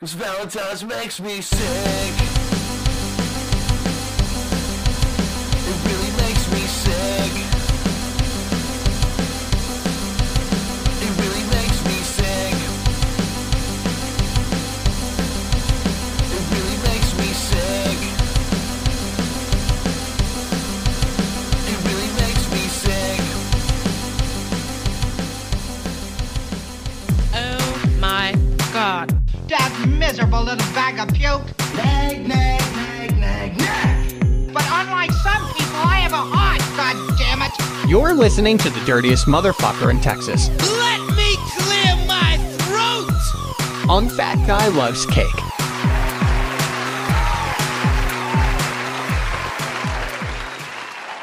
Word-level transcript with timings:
Cause 0.00 0.14
Valentine's 0.14 0.82
makes 0.82 1.20
me 1.20 1.42
sick. 1.42 2.19
Listening 38.20 38.58
to 38.58 38.68
the 38.68 38.80
dirtiest 38.84 39.26
motherfucker 39.26 39.90
in 39.90 39.98
Texas 39.98 40.50
Let 40.50 41.00
me 41.16 41.36
clear 41.56 42.06
my 42.06 42.36
throat! 42.58 43.88
on 43.88 44.10
Fat 44.10 44.46
Guy 44.46 44.68
Loves 44.68 45.06
Cake. 45.06 45.26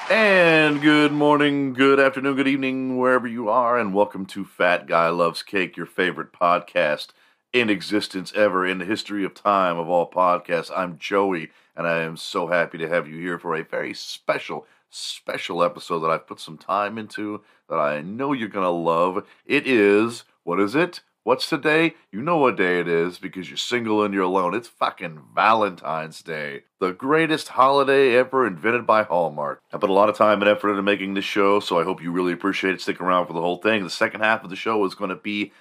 And 0.09 0.81
good 0.81 1.11
morning, 1.11 1.73
good 1.73 1.99
afternoon, 1.99 2.35
good 2.35 2.47
evening, 2.47 2.97
wherever 2.97 3.27
you 3.27 3.47
are, 3.47 3.77
and 3.77 3.93
welcome 3.93 4.25
to 4.25 4.43
Fat 4.43 4.87
Guy 4.87 5.09
Loves 5.09 5.43
Cake, 5.43 5.77
your 5.77 5.85
favorite 5.85 6.33
podcast 6.33 7.09
in 7.53 7.69
existence 7.69 8.33
ever 8.35 8.65
in 8.65 8.79
the 8.79 8.85
history 8.85 9.23
of 9.23 9.35
time 9.35 9.77
of 9.77 9.87
all 9.87 10.09
podcasts. 10.09 10.71
I'm 10.75 10.97
Joey, 10.97 11.51
and 11.75 11.85
I 11.85 11.99
am 11.99 12.17
so 12.17 12.47
happy 12.47 12.79
to 12.79 12.89
have 12.89 13.07
you 13.07 13.19
here 13.19 13.37
for 13.37 13.55
a 13.55 13.63
very 13.63 13.93
special, 13.93 14.65
special 14.89 15.63
episode 15.63 15.99
that 15.99 16.11
I've 16.11 16.27
put 16.27 16.39
some 16.39 16.57
time 16.57 16.97
into 16.97 17.41
that 17.69 17.79
I 17.79 18.01
know 18.01 18.33
you're 18.33 18.47
going 18.47 18.65
to 18.65 18.69
love. 18.69 19.25
It 19.45 19.67
is, 19.67 20.23
what 20.43 20.59
is 20.59 20.75
it? 20.75 21.01
What's 21.27 21.49
today? 21.49 21.95
You 22.09 22.21
know 22.21 22.37
what 22.37 22.55
day 22.55 22.79
it 22.79 22.87
is 22.87 23.19
because 23.19 23.49
you're 23.49 23.57
single 23.57 24.01
and 24.01 24.13
you're 24.13 24.23
alone. 24.23 24.53
It's 24.53 24.69
fucking 24.69 25.23
Valentine's 25.35 26.21
Day, 26.21 26.61
the 26.79 26.93
greatest 26.93 27.49
holiday 27.49 28.15
ever 28.15 28.47
invented 28.47 28.87
by 28.87 29.03
Hallmark. 29.03 29.61
I 29.73 29.77
put 29.77 29.89
a 29.89 29.93
lot 29.93 30.07
of 30.07 30.15
time 30.15 30.41
and 30.41 30.49
effort 30.49 30.69
into 30.69 30.83
making 30.83 31.15
this 31.15 31.25
show, 31.25 31.59
so 31.59 31.77
I 31.77 31.83
hope 31.83 32.01
you 32.01 32.13
really 32.13 32.31
appreciate 32.31 32.75
it. 32.75 32.79
Stick 32.79 33.01
around 33.01 33.27
for 33.27 33.33
the 33.33 33.41
whole 33.41 33.57
thing. 33.57 33.83
The 33.83 33.89
second 33.89 34.21
half 34.21 34.45
of 34.45 34.49
the 34.49 34.55
show 34.55 34.85
is 34.85 34.95
going 34.95 35.09
to 35.09 35.17
be 35.17 35.51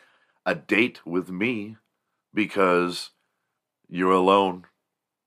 a 0.45 0.55
date 0.55 1.05
with 1.05 1.31
me 1.31 1.79
because 2.33 3.11
you're 3.89 4.13
alone. 4.13 4.67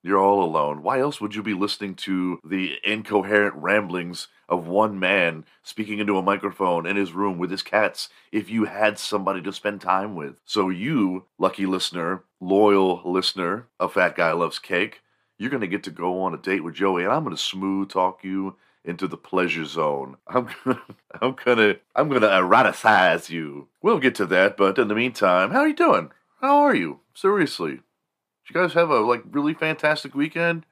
You're 0.01 0.19
all 0.19 0.43
alone. 0.43 0.81
Why 0.81 0.99
else 0.99 1.19
would 1.19 1.35
you 1.35 1.43
be 1.43 1.53
listening 1.53 1.95
to 1.95 2.39
the 2.43 2.77
incoherent 2.83 3.55
ramblings 3.55 4.29
of 4.47 4.65
one 4.65 4.97
man 4.97 5.45
speaking 5.61 5.99
into 5.99 6.17
a 6.17 6.23
microphone 6.23 6.85
in 6.85 6.95
his 6.95 7.11
room 7.11 7.37
with 7.37 7.51
his 7.51 7.63
cats 7.63 8.07
if 8.31 8.49
you 8.49 8.65
had 8.65 8.97
somebody 8.97 9.41
to 9.41 9.51
spend 9.51 9.81
time 9.81 10.15
with? 10.15 10.39
So, 10.45 10.69
you, 10.69 11.25
lucky 11.37 11.65
listener, 11.65 12.23
loyal 12.39 13.01
listener 13.03 13.67
a 13.79 13.89
Fat 13.89 14.15
Guy 14.15 14.31
Loves 14.31 14.59
Cake, 14.59 15.01
you're 15.37 15.49
going 15.49 15.61
to 15.61 15.67
get 15.67 15.83
to 15.83 15.91
go 15.91 16.21
on 16.21 16.33
a 16.33 16.37
date 16.37 16.63
with 16.63 16.75
Joey, 16.75 17.03
and 17.03 17.11
I'm 17.11 17.23
going 17.23 17.35
to 17.35 17.41
smooth 17.41 17.89
talk 17.89 18.23
you 18.23 18.55
into 18.85 19.07
the 19.07 19.17
pleasure 19.17 19.65
zone. 19.65 20.15
I'm 20.27 20.49
gonna, 20.63 20.81
I'm 21.21 21.35
gonna, 21.43 21.75
I'm 21.95 22.09
gonna 22.09 22.27
eroticize 22.27 23.29
you. 23.29 23.67
We'll 23.81 23.99
get 23.99 24.15
to 24.15 24.25
that, 24.27 24.57
but 24.57 24.77
in 24.77 24.87
the 24.87 24.95
meantime, 24.95 25.51
how 25.51 25.59
are 25.59 25.67
you 25.67 25.75
doing? 25.75 26.11
How 26.41 26.59
are 26.59 26.75
you? 26.75 26.99
Seriously, 27.13 27.81
you 28.49 28.59
guys 28.59 28.73
have 28.73 28.89
a 28.89 28.99
like 28.99 29.23
really 29.31 29.53
fantastic 29.53 30.15
weekend? 30.15 30.65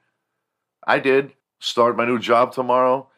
I 0.86 0.98
did. 0.98 1.32
Start 1.60 1.96
my 1.96 2.04
new 2.04 2.18
job 2.18 2.52
tomorrow. 2.52 3.08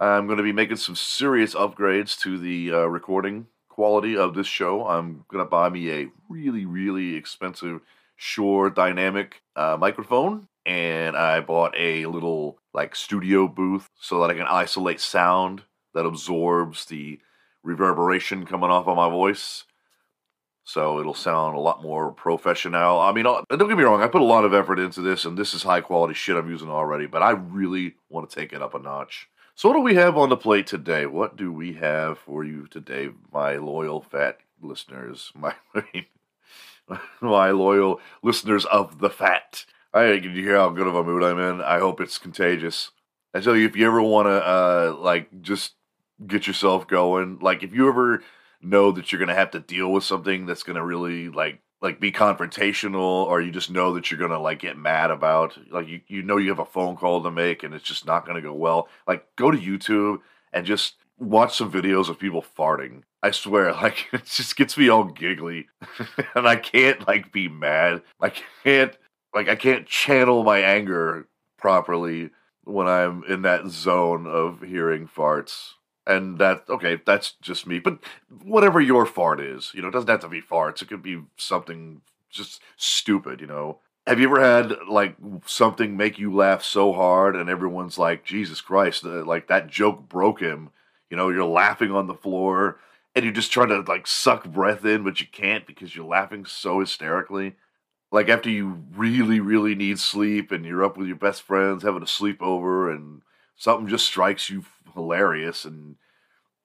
I'm 0.00 0.26
going 0.26 0.38
to 0.38 0.44
be 0.44 0.52
making 0.52 0.76
some 0.76 0.96
serious 0.96 1.54
upgrades 1.54 2.18
to 2.20 2.38
the 2.38 2.72
uh, 2.72 2.84
recording 2.86 3.46
quality 3.68 4.16
of 4.16 4.34
this 4.34 4.46
show. 4.46 4.86
I'm 4.86 5.24
going 5.28 5.44
to 5.44 5.48
buy 5.48 5.68
me 5.68 5.90
a 5.90 6.08
really, 6.28 6.64
really 6.64 7.14
expensive 7.14 7.80
Shure 8.16 8.70
Dynamic 8.70 9.42
uh, 9.56 9.76
microphone, 9.78 10.48
and 10.66 11.16
I 11.16 11.40
bought 11.40 11.74
a 11.76 12.06
little 12.06 12.58
like 12.72 12.96
studio 12.96 13.48
booth 13.48 13.88
so 13.98 14.20
that 14.20 14.30
I 14.30 14.34
can 14.34 14.46
isolate 14.46 15.00
sound 15.00 15.62
that 15.94 16.06
absorbs 16.06 16.84
the 16.86 17.20
reverberation 17.62 18.46
coming 18.46 18.70
off 18.70 18.86
of 18.86 18.96
my 18.96 19.08
voice. 19.08 19.64
So 20.64 20.98
it'll 20.98 21.14
sound 21.14 21.56
a 21.56 21.60
lot 21.60 21.82
more 21.82 22.10
professional. 22.10 22.98
I 22.98 23.12
mean, 23.12 23.24
don't 23.24 23.46
get 23.50 23.76
me 23.76 23.84
wrong, 23.84 24.02
I 24.02 24.08
put 24.08 24.22
a 24.22 24.24
lot 24.24 24.46
of 24.46 24.54
effort 24.54 24.78
into 24.78 25.02
this, 25.02 25.26
and 25.26 25.36
this 25.36 25.52
is 25.52 25.62
high 25.62 25.82
quality 25.82 26.14
shit 26.14 26.36
I'm 26.36 26.50
using 26.50 26.70
already, 26.70 27.06
but 27.06 27.22
I 27.22 27.32
really 27.32 27.96
want 28.08 28.28
to 28.28 28.34
take 28.34 28.52
it 28.54 28.62
up 28.62 28.74
a 28.74 28.78
notch. 28.78 29.28
So, 29.54 29.68
what 29.68 29.76
do 29.76 29.82
we 29.82 29.94
have 29.94 30.16
on 30.16 30.30
the 30.30 30.36
plate 30.36 30.66
today? 30.66 31.06
What 31.06 31.36
do 31.36 31.52
we 31.52 31.74
have 31.74 32.18
for 32.18 32.44
you 32.44 32.66
today, 32.66 33.10
my 33.32 33.56
loyal 33.56 34.00
fat 34.00 34.38
listeners? 34.60 35.32
My, 35.36 35.54
my 37.20 37.50
loyal 37.50 38.00
listeners 38.22 38.64
of 38.66 38.98
the 38.98 39.10
fat. 39.10 39.64
I 39.92 40.18
can 40.20 40.34
you 40.34 40.42
hear 40.42 40.56
how 40.56 40.70
good 40.70 40.86
of 40.86 40.94
a 40.96 41.04
mood 41.04 41.22
I'm 41.22 41.38
in? 41.38 41.60
I 41.62 41.78
hope 41.78 42.00
it's 42.00 42.18
contagious. 42.18 42.90
I 43.32 43.40
tell 43.40 43.56
you, 43.56 43.66
if 43.66 43.76
you 43.76 43.86
ever 43.86 44.02
want 44.02 44.26
to, 44.26 44.46
uh, 44.46 44.96
like, 44.98 45.40
just 45.40 45.74
get 46.26 46.46
yourself 46.46 46.86
going, 46.86 47.38
like, 47.40 47.62
if 47.62 47.74
you 47.74 47.88
ever 47.88 48.22
know 48.64 48.92
that 48.92 49.10
you're 49.12 49.18
gonna 49.18 49.34
have 49.34 49.50
to 49.52 49.60
deal 49.60 49.92
with 49.92 50.04
something 50.04 50.46
that's 50.46 50.62
gonna 50.62 50.84
really 50.84 51.28
like 51.28 51.60
like 51.82 52.00
be 52.00 52.10
confrontational 52.10 53.26
or 53.26 53.40
you 53.40 53.50
just 53.50 53.70
know 53.70 53.94
that 53.94 54.10
you're 54.10 54.20
gonna 54.20 54.38
like 54.38 54.58
get 54.58 54.78
mad 54.78 55.10
about 55.10 55.56
like 55.70 55.88
you, 55.88 56.00
you 56.08 56.22
know 56.22 56.36
you 56.36 56.48
have 56.48 56.58
a 56.58 56.64
phone 56.64 56.96
call 56.96 57.22
to 57.22 57.30
make 57.30 57.62
and 57.62 57.74
it's 57.74 57.84
just 57.84 58.06
not 58.06 58.26
gonna 58.26 58.40
go 58.40 58.54
well. 58.54 58.88
Like 59.06 59.26
go 59.36 59.50
to 59.50 59.58
youtube 59.58 60.20
and 60.52 60.66
just 60.66 60.96
watch 61.18 61.56
some 61.56 61.70
videos 61.70 62.08
of 62.08 62.18
people 62.18 62.44
farting. 62.56 63.02
I 63.22 63.30
swear 63.30 63.72
like 63.82 64.06
it 64.12 64.24
just 64.24 64.56
gets 64.56 64.76
me 64.76 64.88
all 64.88 65.04
giggly. 65.04 65.68
And 66.34 66.48
i 66.48 66.56
can't 66.56 67.06
like 67.06 67.32
be 67.32 67.48
mad. 67.48 68.02
I 68.20 68.30
can't 68.62 68.96
like 69.34 69.48
i 69.48 69.56
can't 69.56 69.86
channel 69.86 70.44
my 70.44 70.58
anger 70.60 71.28
properly 71.58 72.30
when 72.64 72.86
i'm 72.86 73.24
in 73.24 73.42
that 73.42 73.66
zone 73.66 74.26
of 74.26 74.62
hearing 74.62 75.08
farts 75.08 75.72
and 76.06 76.38
that 76.38 76.64
okay 76.68 77.00
that's 77.06 77.32
just 77.40 77.66
me 77.66 77.78
but 77.78 77.98
whatever 78.42 78.80
your 78.80 79.06
fart 79.06 79.40
is 79.40 79.72
you 79.74 79.82
know 79.82 79.88
it 79.88 79.92
doesn't 79.92 80.08
have 80.08 80.20
to 80.20 80.28
be 80.28 80.42
farts 80.42 80.82
it 80.82 80.88
could 80.88 81.02
be 81.02 81.22
something 81.36 82.00
just 82.30 82.60
stupid 82.76 83.40
you 83.40 83.46
know. 83.46 83.78
Have 84.06 84.20
you 84.20 84.26
ever 84.26 84.40
had 84.40 84.76
like 84.86 85.16
something 85.46 85.96
make 85.96 86.18
you 86.18 86.34
laugh 86.34 86.62
so 86.62 86.92
hard 86.92 87.36
and 87.36 87.48
everyone's 87.48 87.96
like 87.96 88.22
jesus 88.24 88.60
christ 88.60 89.02
like 89.04 89.48
that 89.48 89.68
joke 89.68 90.08
broke 90.08 90.40
him 90.40 90.70
you 91.08 91.16
know 91.16 91.30
you're 91.30 91.44
laughing 91.44 91.90
on 91.90 92.06
the 92.06 92.14
floor 92.14 92.78
and 93.14 93.24
you're 93.24 93.34
just 93.34 93.52
trying 93.52 93.68
to 93.68 93.80
like 93.80 94.06
suck 94.06 94.44
breath 94.44 94.84
in 94.84 95.04
but 95.04 95.20
you 95.20 95.26
can't 95.30 95.66
because 95.66 95.94
you're 95.94 96.04
laughing 96.04 96.44
so 96.44 96.80
hysterically? 96.80 97.54
Like 98.10 98.28
after 98.28 98.50
you 98.50 98.84
really 98.94 99.40
really 99.40 99.74
need 99.74 99.98
sleep 99.98 100.52
and 100.52 100.64
you're 100.64 100.84
up 100.84 100.96
with 100.96 101.06
your 101.06 101.16
best 101.16 101.42
friends 101.42 101.82
having 101.82 102.02
a 102.02 102.06
sleepover 102.06 102.94
and 102.94 103.22
something 103.56 103.88
just 103.88 104.06
strikes 104.06 104.50
you 104.50 104.64
hilarious 104.94 105.64
and 105.64 105.96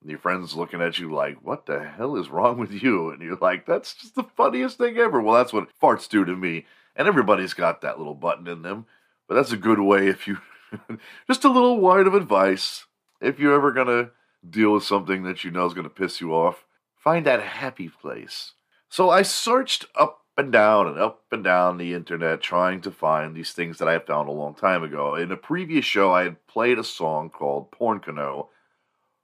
your 0.06 0.20
friends 0.20 0.56
looking 0.56 0.82
at 0.82 0.98
you 0.98 1.12
like 1.12 1.38
what 1.44 1.66
the 1.66 1.84
hell 1.84 2.16
is 2.16 2.30
wrong 2.30 2.58
with 2.58 2.72
you? 2.72 3.10
And 3.10 3.22
you're 3.22 3.38
like 3.42 3.66
that's 3.66 3.94
just 3.94 4.16
the 4.16 4.24
funniest 4.24 4.78
thing 4.78 4.98
ever. 4.98 5.22
Well 5.22 5.36
that's 5.36 5.54
what 5.54 5.70
farts 5.82 6.08
do 6.08 6.24
to 6.26 6.36
me. 6.36 6.66
And 6.96 7.08
everybody's 7.08 7.54
got 7.54 7.82
that 7.82 7.98
little 7.98 8.16
button 8.16 8.48
in 8.48 8.62
them. 8.62 8.86
But 9.28 9.36
that's 9.36 9.52
a 9.52 9.58
good 9.58 9.80
way 9.80 10.08
if 10.08 10.28
you 10.28 10.38
just 11.28 11.44
a 11.44 11.52
little 11.52 11.80
word 11.80 12.08
of 12.08 12.14
advice. 12.14 12.86
If 13.22 13.40
you're 13.40 13.56
ever 13.56 13.72
gonna 13.72 14.12
deal 14.50 14.74
with 14.74 14.84
something 14.84 15.24
that 15.24 15.44
you 15.44 15.52
know 15.52 15.66
is 15.66 15.74
gonna 15.74 15.90
piss 15.90 16.22
you 16.22 16.34
off 16.34 16.66
find 17.00 17.26
that 17.26 17.42
happy 17.42 17.90
place. 17.90 18.54
So 18.90 19.10
i 19.10 19.22
searched 19.22 19.86
up 19.96 20.22
and 20.40 20.52
down 20.52 20.88
and 20.88 20.98
up 20.98 21.24
and 21.32 21.44
down 21.44 21.78
the 21.78 21.94
internet 21.94 22.42
trying 22.42 22.82
to 22.82 22.92
find 22.92 23.36
these 23.36 23.52
things 23.52 23.78
that 23.78 23.88
I 23.88 23.94
had 23.94 24.08
found 24.08 24.30
a 24.30 24.34
long 24.34 24.56
time 24.56 24.84
ago. 24.84 25.16
In 25.16 25.32
a 25.32 25.38
previous 25.38 25.86
show, 25.86 26.12
I 26.12 26.24
had 26.24 26.48
played 26.48 26.80
a 26.80 26.84
song 26.84 27.30
called 27.30 27.72
Porn 27.72 28.00
Canoe, 28.00 28.44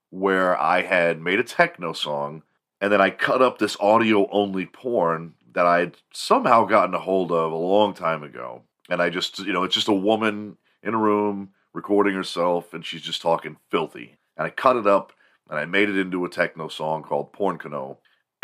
where 0.09 0.59
I 0.59 0.81
had 0.81 1.21
made 1.21 1.39
a 1.39 1.43
techno 1.43 1.93
song, 1.93 2.43
and 2.79 2.91
then 2.91 3.01
I 3.01 3.09
cut 3.09 3.41
up 3.41 3.57
this 3.57 3.77
audio 3.79 4.29
only 4.29 4.65
porn 4.65 5.33
that 5.53 5.65
I 5.65 5.79
had 5.79 5.97
somehow 6.13 6.65
gotten 6.65 6.93
a 6.93 6.99
hold 6.99 7.31
of 7.31 7.51
a 7.51 7.55
long 7.55 7.93
time 7.93 8.21
ago. 8.21 8.63
And 8.89 9.01
I 9.01 9.09
just, 9.09 9.39
you 9.39 9.53
know, 9.53 9.63
it's 9.63 9.73
just 9.73 9.87
a 9.87 9.93
woman 9.93 10.57
in 10.83 10.93
a 10.93 10.97
room 10.97 11.49
recording 11.73 12.13
herself, 12.13 12.73
and 12.73 12.85
she's 12.85 13.01
just 13.01 13.21
talking 13.21 13.57
filthy. 13.71 14.17
And 14.37 14.45
I 14.45 14.49
cut 14.49 14.75
it 14.75 14.85
up, 14.85 15.13
and 15.49 15.57
I 15.57 15.65
made 15.65 15.89
it 15.89 15.97
into 15.97 16.25
a 16.25 16.29
techno 16.29 16.67
song 16.67 17.03
called 17.03 17.33
Porn 17.33 17.57
Canoe. 17.57 17.95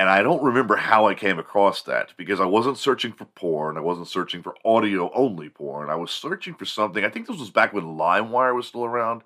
And 0.01 0.09
I 0.09 0.23
don't 0.23 0.41
remember 0.41 0.77
how 0.77 1.05
I 1.05 1.13
came 1.13 1.37
across 1.37 1.83
that 1.83 2.15
because 2.17 2.39
I 2.39 2.45
wasn't 2.45 2.79
searching 2.79 3.11
for 3.11 3.25
porn. 3.25 3.77
I 3.77 3.81
wasn't 3.81 4.07
searching 4.07 4.41
for 4.41 4.55
audio 4.65 5.11
only 5.13 5.47
porn. 5.47 5.91
I 5.91 5.95
was 5.95 6.09
searching 6.09 6.55
for 6.55 6.65
something. 6.65 7.05
I 7.05 7.09
think 7.09 7.27
this 7.27 7.37
was 7.37 7.51
back 7.51 7.71
when 7.71 7.83
LimeWire 7.83 8.55
was 8.55 8.65
still 8.65 8.83
around. 8.83 9.21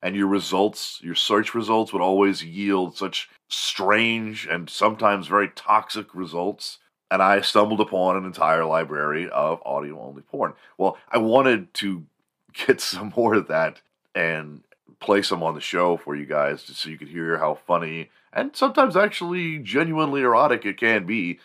And 0.00 0.16
your 0.16 0.28
results, 0.28 0.98
your 1.02 1.14
search 1.14 1.52
results 1.52 1.92
would 1.92 2.00
always 2.00 2.42
yield 2.42 2.96
such 2.96 3.28
strange 3.48 4.46
and 4.46 4.70
sometimes 4.70 5.26
very 5.26 5.50
toxic 5.50 6.14
results. 6.14 6.78
and 7.10 7.22
I 7.22 7.42
stumbled 7.42 7.82
upon 7.82 8.16
an 8.16 8.24
entire 8.24 8.64
library 8.64 9.28
of 9.28 9.60
audio 9.66 10.00
only 10.00 10.22
porn. 10.22 10.54
Well, 10.78 10.96
I 11.10 11.18
wanted 11.18 11.74
to 11.74 12.06
get 12.66 12.80
some 12.80 13.12
more 13.14 13.34
of 13.34 13.48
that 13.48 13.82
and 14.14 14.62
play 15.00 15.20
some 15.20 15.42
on 15.42 15.54
the 15.54 15.60
show 15.60 15.98
for 15.98 16.16
you 16.16 16.24
guys 16.24 16.62
just 16.62 16.80
so 16.80 16.88
you 16.88 16.96
could 16.96 17.08
hear 17.08 17.36
how 17.36 17.58
funny 17.66 18.08
and 18.32 18.54
sometimes 18.54 18.96
actually 18.96 19.58
genuinely 19.58 20.22
erotic 20.22 20.64
it 20.64 20.78
can 20.78 21.06
be. 21.06 21.40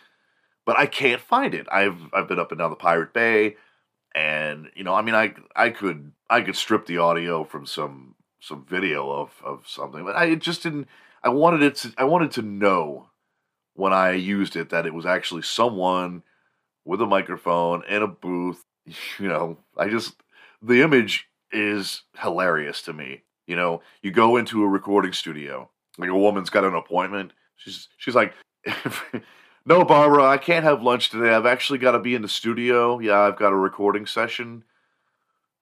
But 0.66 0.78
I 0.78 0.86
can't 0.86 1.20
find 1.20 1.54
it. 1.54 1.66
I've 1.70 1.98
I've 2.12 2.28
been 2.28 2.38
up 2.38 2.50
and 2.52 2.58
down 2.58 2.70
the 2.70 2.76
Pirate 2.76 3.12
Bay 3.12 3.56
and 4.14 4.70
you 4.76 4.84
know, 4.84 4.94
I 4.94 5.02
mean 5.02 5.14
I 5.14 5.34
I 5.56 5.70
could 5.70 6.12
I 6.30 6.40
could 6.40 6.56
strip 6.56 6.86
the 6.86 6.98
audio 6.98 7.44
from 7.44 7.66
some 7.66 8.14
some 8.40 8.64
video 8.64 9.10
of 9.10 9.30
of 9.44 9.64
something, 9.66 10.04
but 10.04 10.16
I 10.16 10.34
just 10.36 10.62
didn't 10.62 10.88
I 11.22 11.30
wanted 11.30 11.62
it 11.62 11.76
to 11.76 11.92
I 11.98 12.04
wanted 12.04 12.30
to 12.32 12.42
know 12.42 13.08
when 13.74 13.92
I 13.92 14.12
used 14.12 14.56
it 14.56 14.70
that 14.70 14.86
it 14.86 14.94
was 14.94 15.06
actually 15.06 15.42
someone 15.42 16.22
with 16.84 17.00
a 17.00 17.06
microphone 17.06 17.82
in 17.88 18.02
a 18.02 18.08
booth. 18.08 18.64
You 19.18 19.28
know, 19.28 19.56
I 19.78 19.88
just 19.88 20.22
the 20.62 20.82
image 20.82 21.28
is 21.50 22.02
hilarious 22.18 22.82
to 22.82 22.92
me. 22.92 23.22
You 23.46 23.56
know, 23.56 23.80
you 24.02 24.10
go 24.10 24.36
into 24.36 24.62
a 24.62 24.68
recording 24.68 25.14
studio, 25.14 25.70
like 25.98 26.10
a 26.10 26.16
woman's 26.16 26.50
got 26.50 26.64
an 26.64 26.74
appointment. 26.74 27.32
She's 27.56 27.88
she's 27.98 28.14
like, 28.14 28.34
"No, 29.66 29.84
Barbara, 29.84 30.24
I 30.24 30.38
can't 30.38 30.64
have 30.64 30.82
lunch 30.82 31.10
today. 31.10 31.34
I've 31.34 31.46
actually 31.46 31.78
got 31.78 31.92
to 31.92 31.98
be 31.98 32.14
in 32.14 32.22
the 32.22 32.28
studio. 32.28 32.98
Yeah, 32.98 33.20
I've 33.20 33.38
got 33.38 33.52
a 33.52 33.56
recording 33.56 34.06
session." 34.06 34.64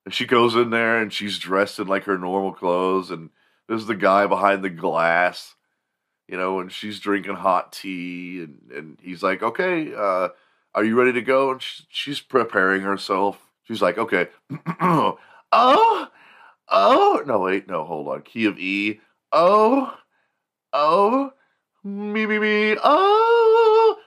And 0.05 0.13
she 0.13 0.25
goes 0.25 0.55
in 0.55 0.69
there 0.69 1.01
and 1.01 1.13
she's 1.13 1.39
dressed 1.39 1.79
in 1.79 1.87
like 1.87 2.03
her 2.05 2.17
normal 2.17 2.51
clothes, 2.53 3.09
and 3.11 3.29
there's 3.67 3.85
the 3.85 3.95
guy 3.95 4.27
behind 4.27 4.63
the 4.63 4.69
glass, 4.69 5.55
you 6.27 6.35
know, 6.35 6.59
and 6.59 6.71
she's 6.71 6.99
drinking 6.99 7.35
hot 7.35 7.71
tea, 7.71 8.43
and 8.43 8.71
and 8.75 8.97
he's 9.01 9.23
like, 9.23 9.41
"Okay, 9.41 9.93
uh, 9.95 10.29
are 10.75 10.83
you 10.83 10.97
ready 10.99 11.13
to 11.13 11.21
go?" 11.21 11.51
And 11.51 11.61
she's, 11.61 11.85
she's 11.89 12.19
preparing 12.19 12.81
herself. 12.81 13.39
She's 13.63 13.81
like, 13.81 13.97
"Okay, 13.97 14.27
oh, 14.81 16.07
oh, 16.69 17.23
no, 17.25 17.39
wait, 17.39 17.67
no, 17.67 17.85
hold 17.85 18.07
on, 18.07 18.21
key 18.23 18.45
of 18.45 18.57
E, 18.59 18.99
oh, 19.31 19.95
oh, 20.73 21.31
me, 21.83 22.25
me, 22.25 22.39
me, 22.39 22.77
oh, 22.83 23.97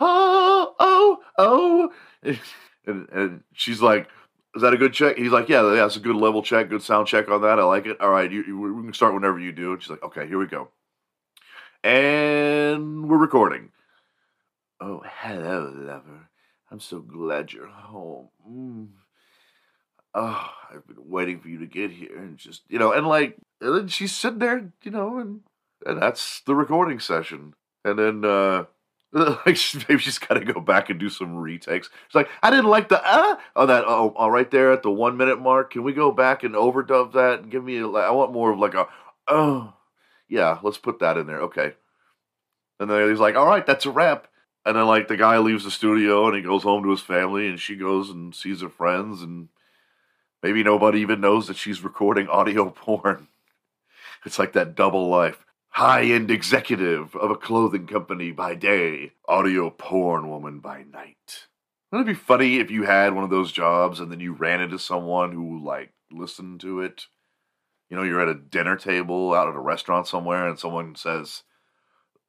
oh, 0.00 0.74
oh, 0.78 1.18
oh," 1.38 1.92
and 2.86 3.08
and 3.10 3.44
she's 3.52 3.80
like. 3.80 4.08
Is 4.56 4.62
that 4.62 4.72
a 4.72 4.76
good 4.76 4.92
check? 4.92 5.16
He's 5.16 5.32
like, 5.32 5.48
yeah, 5.48 5.62
that's 5.62 5.96
a 5.96 5.98
good 5.98 6.14
level 6.14 6.40
check, 6.40 6.70
good 6.70 6.80
sound 6.80 7.08
check 7.08 7.28
on 7.28 7.42
that. 7.42 7.58
I 7.58 7.64
like 7.64 7.86
it. 7.86 8.00
All 8.00 8.10
right, 8.10 8.30
you, 8.30 8.44
you, 8.46 8.56
we 8.56 8.84
can 8.84 8.94
start 8.94 9.12
whenever 9.12 9.40
you 9.40 9.50
do. 9.50 9.72
And 9.72 9.82
she's 9.82 9.90
like, 9.90 10.04
okay, 10.04 10.28
here 10.28 10.38
we 10.38 10.46
go. 10.46 10.68
And 11.82 13.08
we're 13.08 13.18
recording. 13.18 13.72
Oh, 14.80 15.02
hello, 15.04 15.72
lover. 15.74 16.28
I'm 16.70 16.80
so 16.80 17.00
glad 17.00 17.52
you're 17.52 17.66
home. 17.66 18.28
Mm. 18.48 18.88
Oh, 20.14 20.50
I've 20.70 20.86
been 20.86 20.96
waiting 21.08 21.40
for 21.40 21.48
you 21.48 21.58
to 21.58 21.66
get 21.66 21.90
here, 21.90 22.16
and 22.16 22.38
just 22.38 22.62
you 22.68 22.78
know, 22.78 22.92
and 22.92 23.06
like, 23.06 23.36
and 23.60 23.76
then 23.76 23.88
she's 23.88 24.14
sitting 24.14 24.38
there, 24.38 24.72
you 24.82 24.90
know, 24.90 25.18
and 25.18 25.40
and 25.84 26.00
that's 26.00 26.40
the 26.40 26.54
recording 26.54 27.00
session. 27.00 27.54
And 27.84 27.98
then 27.98 28.24
uh 28.24 28.64
like 29.14 29.58
maybe 29.88 29.98
she's 29.98 30.18
got 30.18 30.34
to 30.34 30.44
go 30.44 30.60
back 30.60 30.90
and 30.90 30.98
do 30.98 31.08
some 31.08 31.36
retakes. 31.36 31.88
She's 32.08 32.14
like, 32.16 32.28
I 32.42 32.50
didn't 32.50 32.66
like 32.66 32.88
the 32.88 33.00
uh 33.00 33.36
oh 33.54 33.66
that 33.66 33.84
oh, 33.86 34.12
oh 34.16 34.28
right 34.28 34.50
there 34.50 34.72
at 34.72 34.82
the 34.82 34.90
one 34.90 35.16
minute 35.16 35.40
mark. 35.40 35.72
Can 35.72 35.84
we 35.84 35.92
go 35.92 36.10
back 36.10 36.42
and 36.42 36.54
overdub 36.54 37.12
that 37.12 37.40
and 37.40 37.50
give 37.50 37.64
me 37.64 37.78
a, 37.78 37.86
I 37.86 38.10
want 38.10 38.32
more 38.32 38.50
of 38.50 38.58
like 38.58 38.74
a 38.74 38.88
oh 39.28 39.72
yeah, 40.28 40.58
let's 40.62 40.78
put 40.78 40.98
that 40.98 41.16
in 41.16 41.28
there. 41.28 41.42
Okay. 41.42 41.74
And 42.80 42.90
then 42.90 43.08
he's 43.08 43.20
like, 43.20 43.36
all 43.36 43.46
right, 43.46 43.64
that's 43.64 43.86
a 43.86 43.90
wrap. 43.90 44.26
And 44.66 44.76
then 44.76 44.86
like 44.86 45.06
the 45.06 45.16
guy 45.16 45.38
leaves 45.38 45.62
the 45.62 45.70
studio 45.70 46.26
and 46.26 46.34
he 46.34 46.42
goes 46.42 46.64
home 46.64 46.82
to 46.82 46.90
his 46.90 47.00
family 47.00 47.46
and 47.46 47.60
she 47.60 47.76
goes 47.76 48.10
and 48.10 48.34
sees 48.34 48.62
her 48.62 48.68
friends 48.68 49.22
and 49.22 49.48
maybe 50.42 50.64
nobody 50.64 51.00
even 51.00 51.20
knows 51.20 51.46
that 51.46 51.56
she's 51.56 51.84
recording 51.84 52.26
audio 52.28 52.70
porn. 52.76 53.28
It's 54.24 54.40
like 54.40 54.54
that 54.54 54.74
double 54.74 55.08
life. 55.08 55.43
High 55.74 56.04
end 56.04 56.30
executive 56.30 57.16
of 57.16 57.32
a 57.32 57.36
clothing 57.36 57.88
company 57.88 58.30
by 58.30 58.54
day, 58.54 59.10
audio 59.26 59.70
porn 59.70 60.30
woman 60.30 60.60
by 60.60 60.84
night. 60.84 61.48
Wouldn't 61.90 62.08
it 62.08 62.12
be 62.12 62.16
funny 62.16 62.58
if 62.58 62.70
you 62.70 62.84
had 62.84 63.12
one 63.12 63.24
of 63.24 63.30
those 63.30 63.50
jobs 63.50 63.98
and 63.98 64.08
then 64.08 64.20
you 64.20 64.34
ran 64.34 64.60
into 64.60 64.78
someone 64.78 65.32
who 65.32 65.58
like 65.64 65.92
listened 66.12 66.60
to 66.60 66.80
it? 66.80 67.06
You 67.90 67.96
know, 67.96 68.04
you're 68.04 68.20
at 68.20 68.28
a 68.28 68.34
dinner 68.34 68.76
table 68.76 69.34
out 69.34 69.48
at 69.48 69.56
a 69.56 69.58
restaurant 69.58 70.06
somewhere 70.06 70.46
and 70.46 70.60
someone 70.60 70.94
says, 70.94 71.42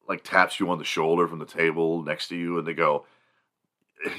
like 0.09 0.23
taps 0.23 0.59
you 0.59 0.67
on 0.71 0.79
the 0.79 0.83
shoulder 0.83 1.27
from 1.27 1.37
the 1.37 1.45
table 1.45 2.01
next 2.01 2.29
to 2.29 2.35
you 2.35 2.57
and 2.57 2.65
they 2.65 2.73
go, 2.73 3.05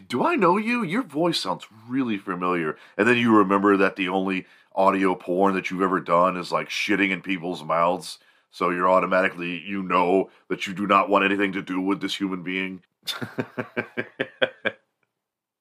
Do 0.09 0.25
I 0.25 0.37
know 0.37 0.57
you? 0.57 0.85
Your 0.85 1.03
voice 1.03 1.41
sounds 1.41 1.67
really 1.89 2.17
familiar. 2.17 2.77
And 2.97 3.09
then 3.09 3.17
you 3.17 3.37
remember 3.37 3.77
that 3.77 3.97
the 3.97 4.09
only 4.09 4.47
audio 4.73 5.17
porn 5.17 5.57
that 5.57 5.69
you've 5.73 5.83
ever 5.83 5.99
done 5.99 6.37
is 6.37 6.53
like 6.53 6.69
shitting 6.69 7.11
in 7.11 7.23
people's 7.23 7.65
mouths. 7.65 8.21
So 8.57 8.71
you're 8.71 8.89
automatically, 8.89 9.59
you 9.67 9.83
know 9.83 10.31
that 10.49 10.67
you 10.67 10.73
do 10.73 10.87
not 10.87 11.11
want 11.11 11.27
anything 11.27 11.53
to 11.53 11.61
do 11.61 11.79
with 11.79 12.01
this 12.01 12.19
human 12.19 12.43
being. 12.43 12.81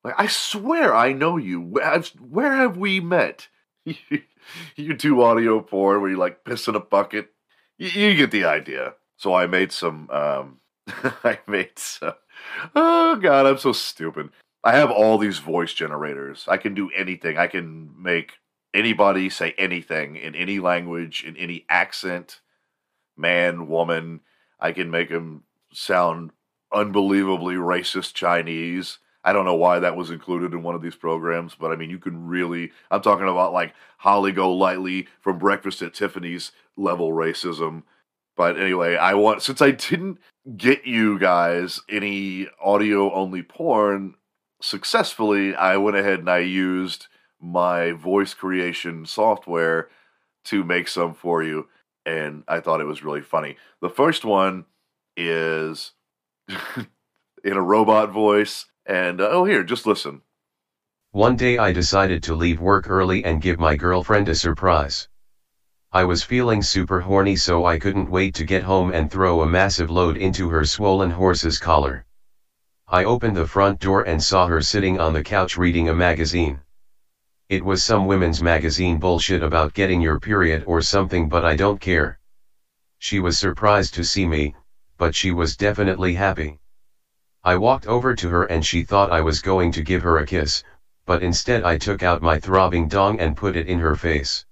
like, 0.01 0.15
I 0.17 0.27
swear 0.27 0.95
I 0.95 1.11
know 1.11 1.35
you. 1.35 1.59
Where, 1.59 2.53
have 2.55 2.77
we 2.77 3.01
met? 3.01 3.49
you 3.83 4.93
do 4.93 5.21
audio 5.21 5.59
porn 5.59 5.99
where 5.99 6.09
you 6.09 6.15
like 6.15 6.45
piss 6.45 6.69
in 6.69 6.75
a 6.75 6.79
bucket. 6.79 7.33
You, 7.77 7.89
you 7.89 8.15
get 8.15 8.31
the 8.31 8.45
idea. 8.45 8.93
So 9.17 9.33
I 9.33 9.45
made 9.45 9.73
some. 9.73 10.09
Um, 10.09 10.61
I 11.25 11.39
made 11.47 11.77
some. 11.77 12.13
Oh 12.77 13.17
god, 13.17 13.45
I'm 13.45 13.57
so 13.57 13.73
stupid. 13.73 14.29
I 14.63 14.71
have 14.71 14.89
all 14.89 15.17
these 15.17 15.39
voice 15.39 15.73
generators. 15.73 16.45
I 16.47 16.55
can 16.55 16.73
do 16.73 16.89
anything. 16.91 17.37
I 17.37 17.47
can 17.47 17.93
make 18.01 18.35
anybody 18.73 19.29
say 19.29 19.53
anything 19.57 20.15
in 20.15 20.33
any 20.33 20.59
language, 20.59 21.25
in 21.25 21.35
any 21.35 21.65
accent, 21.67 22.39
man, 23.17 23.67
woman. 23.67 24.21
I 24.59 24.71
can 24.71 24.91
make 24.91 25.09
them 25.09 25.43
sound 25.73 26.31
unbelievably 26.73 27.55
racist 27.55 28.13
Chinese. 28.13 28.99
I 29.23 29.33
don't 29.33 29.45
know 29.45 29.55
why 29.55 29.79
that 29.79 29.97
was 29.97 30.11
included 30.11 30.53
in 30.53 30.61
one 30.61 30.75
of 30.75 30.81
these 30.81 30.95
programs, 30.95 31.55
but 31.55 31.71
I 31.71 31.75
mean, 31.75 31.89
you 31.89 31.99
can 31.99 32.27
really. 32.27 32.71
I'm 32.91 33.01
talking 33.01 33.27
about 33.27 33.53
like 33.53 33.73
Holly 33.97 34.31
Golightly 34.31 35.07
from 35.21 35.39
Breakfast 35.39 35.81
at 35.81 35.93
Tiffany's 35.93 36.51
level 36.77 37.11
racism. 37.11 37.83
But 38.37 38.59
anyway, 38.59 38.97
I 38.97 39.13
want 39.15 39.41
since 39.41 39.61
I 39.61 39.71
didn't 39.71 40.19
get 40.57 40.85
you 40.85 41.17
guys 41.17 41.79
any 41.89 42.47
audio 42.63 43.13
only 43.13 43.41
porn 43.41 44.15
successfully, 44.61 45.55
I 45.55 45.77
went 45.77 45.97
ahead 45.97 46.19
and 46.19 46.29
I 46.29 46.39
used 46.39 47.07
my 47.39 47.91
voice 47.91 48.33
creation 48.33 49.05
software 49.05 49.89
to 50.45 50.63
make 50.63 50.87
some 50.87 51.13
for 51.13 51.43
you, 51.43 51.67
and 52.05 52.43
I 52.47 52.59
thought 52.59 52.81
it 52.81 52.85
was 52.85 53.03
really 53.03 53.21
funny. 53.21 53.57
The 53.81 53.89
first 53.89 54.25
one 54.25 54.65
is 55.17 55.91
in 57.43 57.53
a 57.53 57.61
robot 57.61 58.11
voice, 58.11 58.65
and 58.85 59.19
uh, 59.19 59.29
oh, 59.31 59.45
here, 59.45 59.63
just 59.63 59.85
listen. 59.85 60.21
One 61.11 61.35
day 61.35 61.57
I 61.57 61.71
decided 61.71 62.23
to 62.23 62.35
leave 62.35 62.59
work 62.59 62.89
early 62.89 63.23
and 63.23 63.41
give 63.41 63.59
my 63.59 63.75
girlfriend 63.75 64.27
a 64.27 64.35
surprise. 64.35 65.07
I 65.91 66.03
was 66.03 66.23
feeling 66.23 66.61
super 66.61 66.99
horny 66.99 67.37
so 67.37 67.65
I 67.65 67.79
couldn't 67.79 68.11
wait 68.11 68.35
to 68.35 68.43
get 68.43 68.63
home 68.63 68.91
and 68.91 69.09
throw 69.09 69.41
a 69.41 69.47
massive 69.47 69.89
load 69.89 70.17
into 70.17 70.49
her 70.49 70.65
swollen 70.65 71.11
horse's 71.11 71.57
collar. 71.57 72.05
I 72.87 73.05
opened 73.05 73.37
the 73.37 73.47
front 73.47 73.79
door 73.79 74.03
and 74.03 74.21
saw 74.21 74.47
her 74.47 74.61
sitting 74.61 74.99
on 74.99 75.13
the 75.13 75.23
couch 75.23 75.57
reading 75.57 75.87
a 75.87 75.95
magazine. 75.95 76.59
It 77.47 77.63
was 77.63 77.83
some 77.83 78.07
women's 78.07 78.41
magazine 78.41 78.97
bullshit 78.97 79.43
about 79.43 79.75
getting 79.75 80.01
your 80.01 80.19
period 80.19 80.63
or 80.65 80.81
something 80.81 81.29
but 81.29 81.45
I 81.45 81.55
don't 81.55 81.79
care. 81.79 82.17
She 82.97 83.19
was 83.19 83.37
surprised 83.37 83.93
to 83.93 84.03
see 84.03 84.25
me, 84.25 84.55
but 84.97 85.13
she 85.13 85.29
was 85.29 85.55
definitely 85.55 86.15
happy. 86.15 86.59
I 87.43 87.57
walked 87.57 87.85
over 87.85 88.15
to 88.15 88.29
her 88.29 88.45
and 88.45 88.65
she 88.65 88.81
thought 88.81 89.11
I 89.11 89.21
was 89.21 89.43
going 89.43 89.71
to 89.73 89.83
give 89.83 90.01
her 90.01 90.17
a 90.17 90.25
kiss, 90.25 90.63
but 91.05 91.21
instead 91.21 91.63
I 91.63 91.77
took 91.77 92.01
out 92.01 92.23
my 92.23 92.39
throbbing 92.39 92.87
dong 92.87 93.19
and 93.19 93.37
put 93.37 93.55
it 93.55 93.67
in 93.67 93.77
her 93.77 93.95
face. 93.95 94.43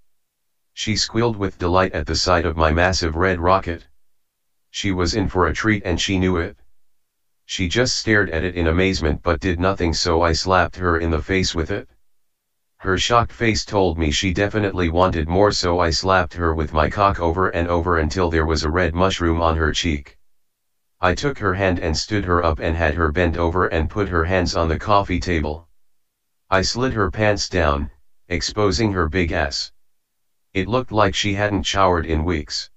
She 0.75 0.95
squealed 0.95 1.35
with 1.35 1.57
delight 1.57 1.93
at 1.93 2.05
the 2.05 2.15
sight 2.15 2.45
of 2.45 2.57
my 2.57 2.71
massive 2.71 3.15
red 3.15 3.39
rocket. 3.39 3.87
She 4.69 4.91
was 4.91 5.15
in 5.15 5.29
for 5.29 5.47
a 5.47 5.53
treat 5.53 5.81
and 5.83 5.99
she 5.99 6.19
knew 6.19 6.37
it. 6.37 6.57
She 7.47 7.67
just 7.67 7.97
stared 7.97 8.29
at 8.29 8.43
it 8.43 8.53
in 8.53 8.67
amazement 8.67 9.23
but 9.23 9.39
did 9.39 9.59
nothing 9.59 9.95
so 9.95 10.21
I 10.21 10.33
slapped 10.33 10.75
her 10.75 10.99
in 10.99 11.09
the 11.09 11.23
face 11.23 11.55
with 11.55 11.71
it. 11.71 11.89
Her 12.83 12.97
shocked 12.97 13.31
face 13.31 13.63
told 13.63 13.97
me 13.97 14.11
she 14.11 14.33
definitely 14.33 14.89
wanted 14.89 15.29
more 15.29 15.53
so 15.53 15.79
I 15.79 15.89
slapped 15.89 16.33
her 16.33 16.53
with 16.53 16.73
my 16.73 16.89
cock 16.89 17.17
over 17.21 17.47
and 17.47 17.69
over 17.69 17.97
until 17.97 18.29
there 18.29 18.45
was 18.45 18.65
a 18.65 18.69
red 18.69 18.93
mushroom 18.93 19.41
on 19.41 19.55
her 19.55 19.71
cheek. 19.71 20.17
I 20.99 21.15
took 21.15 21.37
her 21.37 21.53
hand 21.53 21.79
and 21.79 21.95
stood 21.95 22.25
her 22.25 22.43
up 22.43 22.59
and 22.59 22.75
had 22.75 22.95
her 22.95 23.09
bend 23.09 23.37
over 23.37 23.67
and 23.67 23.89
put 23.89 24.09
her 24.09 24.25
hands 24.25 24.57
on 24.57 24.67
the 24.67 24.77
coffee 24.77 25.21
table. 25.21 25.69
I 26.49 26.61
slid 26.61 26.91
her 26.91 27.09
pants 27.09 27.47
down, 27.47 27.89
exposing 28.27 28.91
her 28.91 29.07
big 29.07 29.31
ass. 29.31 29.71
It 30.53 30.67
looked 30.67 30.91
like 30.91 31.15
she 31.15 31.35
hadn't 31.35 31.63
showered 31.63 32.05
in 32.05 32.25
weeks. 32.25 32.69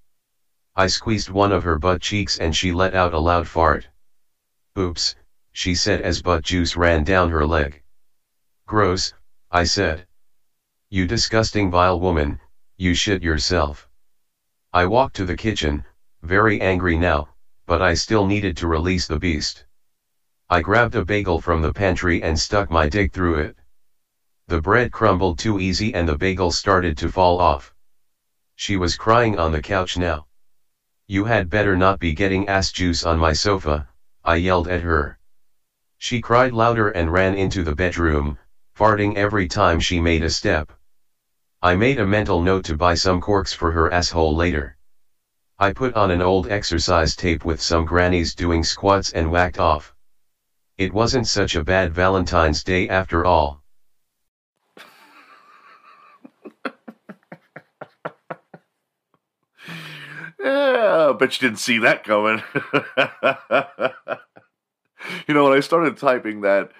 I 0.76 0.86
squeezed 0.86 1.30
one 1.30 1.50
of 1.50 1.64
her 1.64 1.80
butt 1.80 2.00
cheeks 2.00 2.38
and 2.38 2.54
she 2.54 2.70
let 2.70 2.94
out 2.94 3.12
a 3.12 3.18
loud 3.18 3.48
fart. 3.48 3.88
Oops, 4.78 5.16
she 5.50 5.74
said 5.74 6.00
as 6.00 6.22
butt 6.22 6.44
juice 6.44 6.76
ran 6.76 7.02
down 7.02 7.30
her 7.30 7.44
leg. 7.44 7.82
Gross, 8.68 9.12
I 9.50 9.64
said. 9.64 10.06
You 10.90 11.06
disgusting 11.06 11.70
vile 11.70 12.00
woman, 12.00 12.40
you 12.76 12.94
shit 12.94 13.22
yourself. 13.22 13.88
I 14.72 14.86
walked 14.86 15.16
to 15.16 15.24
the 15.24 15.36
kitchen, 15.36 15.84
very 16.22 16.60
angry 16.60 16.98
now, 16.98 17.28
but 17.66 17.80
I 17.80 17.94
still 17.94 18.26
needed 18.26 18.56
to 18.58 18.66
release 18.66 19.06
the 19.06 19.18
beast. 19.18 19.64
I 20.50 20.60
grabbed 20.62 20.94
a 20.94 21.04
bagel 21.04 21.40
from 21.40 21.62
the 21.62 21.72
pantry 21.72 22.22
and 22.22 22.38
stuck 22.38 22.70
my 22.70 22.88
dick 22.88 23.12
through 23.12 23.40
it. 23.40 23.56
The 24.48 24.60
bread 24.60 24.92
crumbled 24.92 25.38
too 25.38 25.58
easy 25.58 25.94
and 25.94 26.08
the 26.08 26.18
bagel 26.18 26.50
started 26.52 26.98
to 26.98 27.10
fall 27.10 27.40
off. 27.40 27.74
She 28.56 28.76
was 28.76 28.96
crying 28.96 29.38
on 29.38 29.52
the 29.52 29.62
couch 29.62 29.96
now. 29.96 30.26
You 31.06 31.24
had 31.24 31.50
better 31.50 31.76
not 31.76 32.00
be 32.00 32.14
getting 32.14 32.48
ass 32.48 32.72
juice 32.72 33.04
on 33.04 33.18
my 33.18 33.32
sofa, 33.32 33.88
I 34.24 34.36
yelled 34.36 34.68
at 34.68 34.82
her. 34.82 35.18
She 35.98 36.20
cried 36.20 36.52
louder 36.52 36.90
and 36.90 37.12
ran 37.12 37.34
into 37.34 37.62
the 37.62 37.74
bedroom, 37.74 38.38
farting 38.76 39.16
every 39.16 39.48
time 39.48 39.80
she 39.80 39.98
made 39.98 40.22
a 40.22 40.28
step. 40.28 40.70
I 41.62 41.76
made 41.76 41.98
a 41.98 42.06
mental 42.06 42.42
note 42.42 42.66
to 42.66 42.76
buy 42.76 42.94
some 42.94 43.22
corks 43.22 43.54
for 43.54 43.72
her 43.72 43.90
asshole 43.90 44.36
later. 44.36 44.76
I 45.58 45.72
put 45.72 45.94
on 45.94 46.10
an 46.10 46.20
old 46.20 46.50
exercise 46.50 47.16
tape 47.16 47.46
with 47.46 47.62
some 47.62 47.86
grannies 47.86 48.34
doing 48.34 48.62
squats 48.62 49.12
and 49.12 49.30
whacked 49.30 49.58
off. 49.58 49.94
It 50.76 50.92
wasn't 50.92 51.26
such 51.26 51.56
a 51.56 51.64
bad 51.64 51.94
Valentine's 51.94 52.62
Day 52.62 52.90
after 52.90 53.24
all. 53.24 53.62
Yeah, 60.38 61.14
bet 61.18 61.40
you 61.40 61.48
didn't 61.48 61.60
see 61.60 61.78
that 61.78 62.04
coming. 62.04 62.42
you 65.26 65.34
know, 65.34 65.44
when 65.44 65.56
I 65.56 65.60
started 65.60 65.96
typing 65.96 66.42
that, 66.42 66.72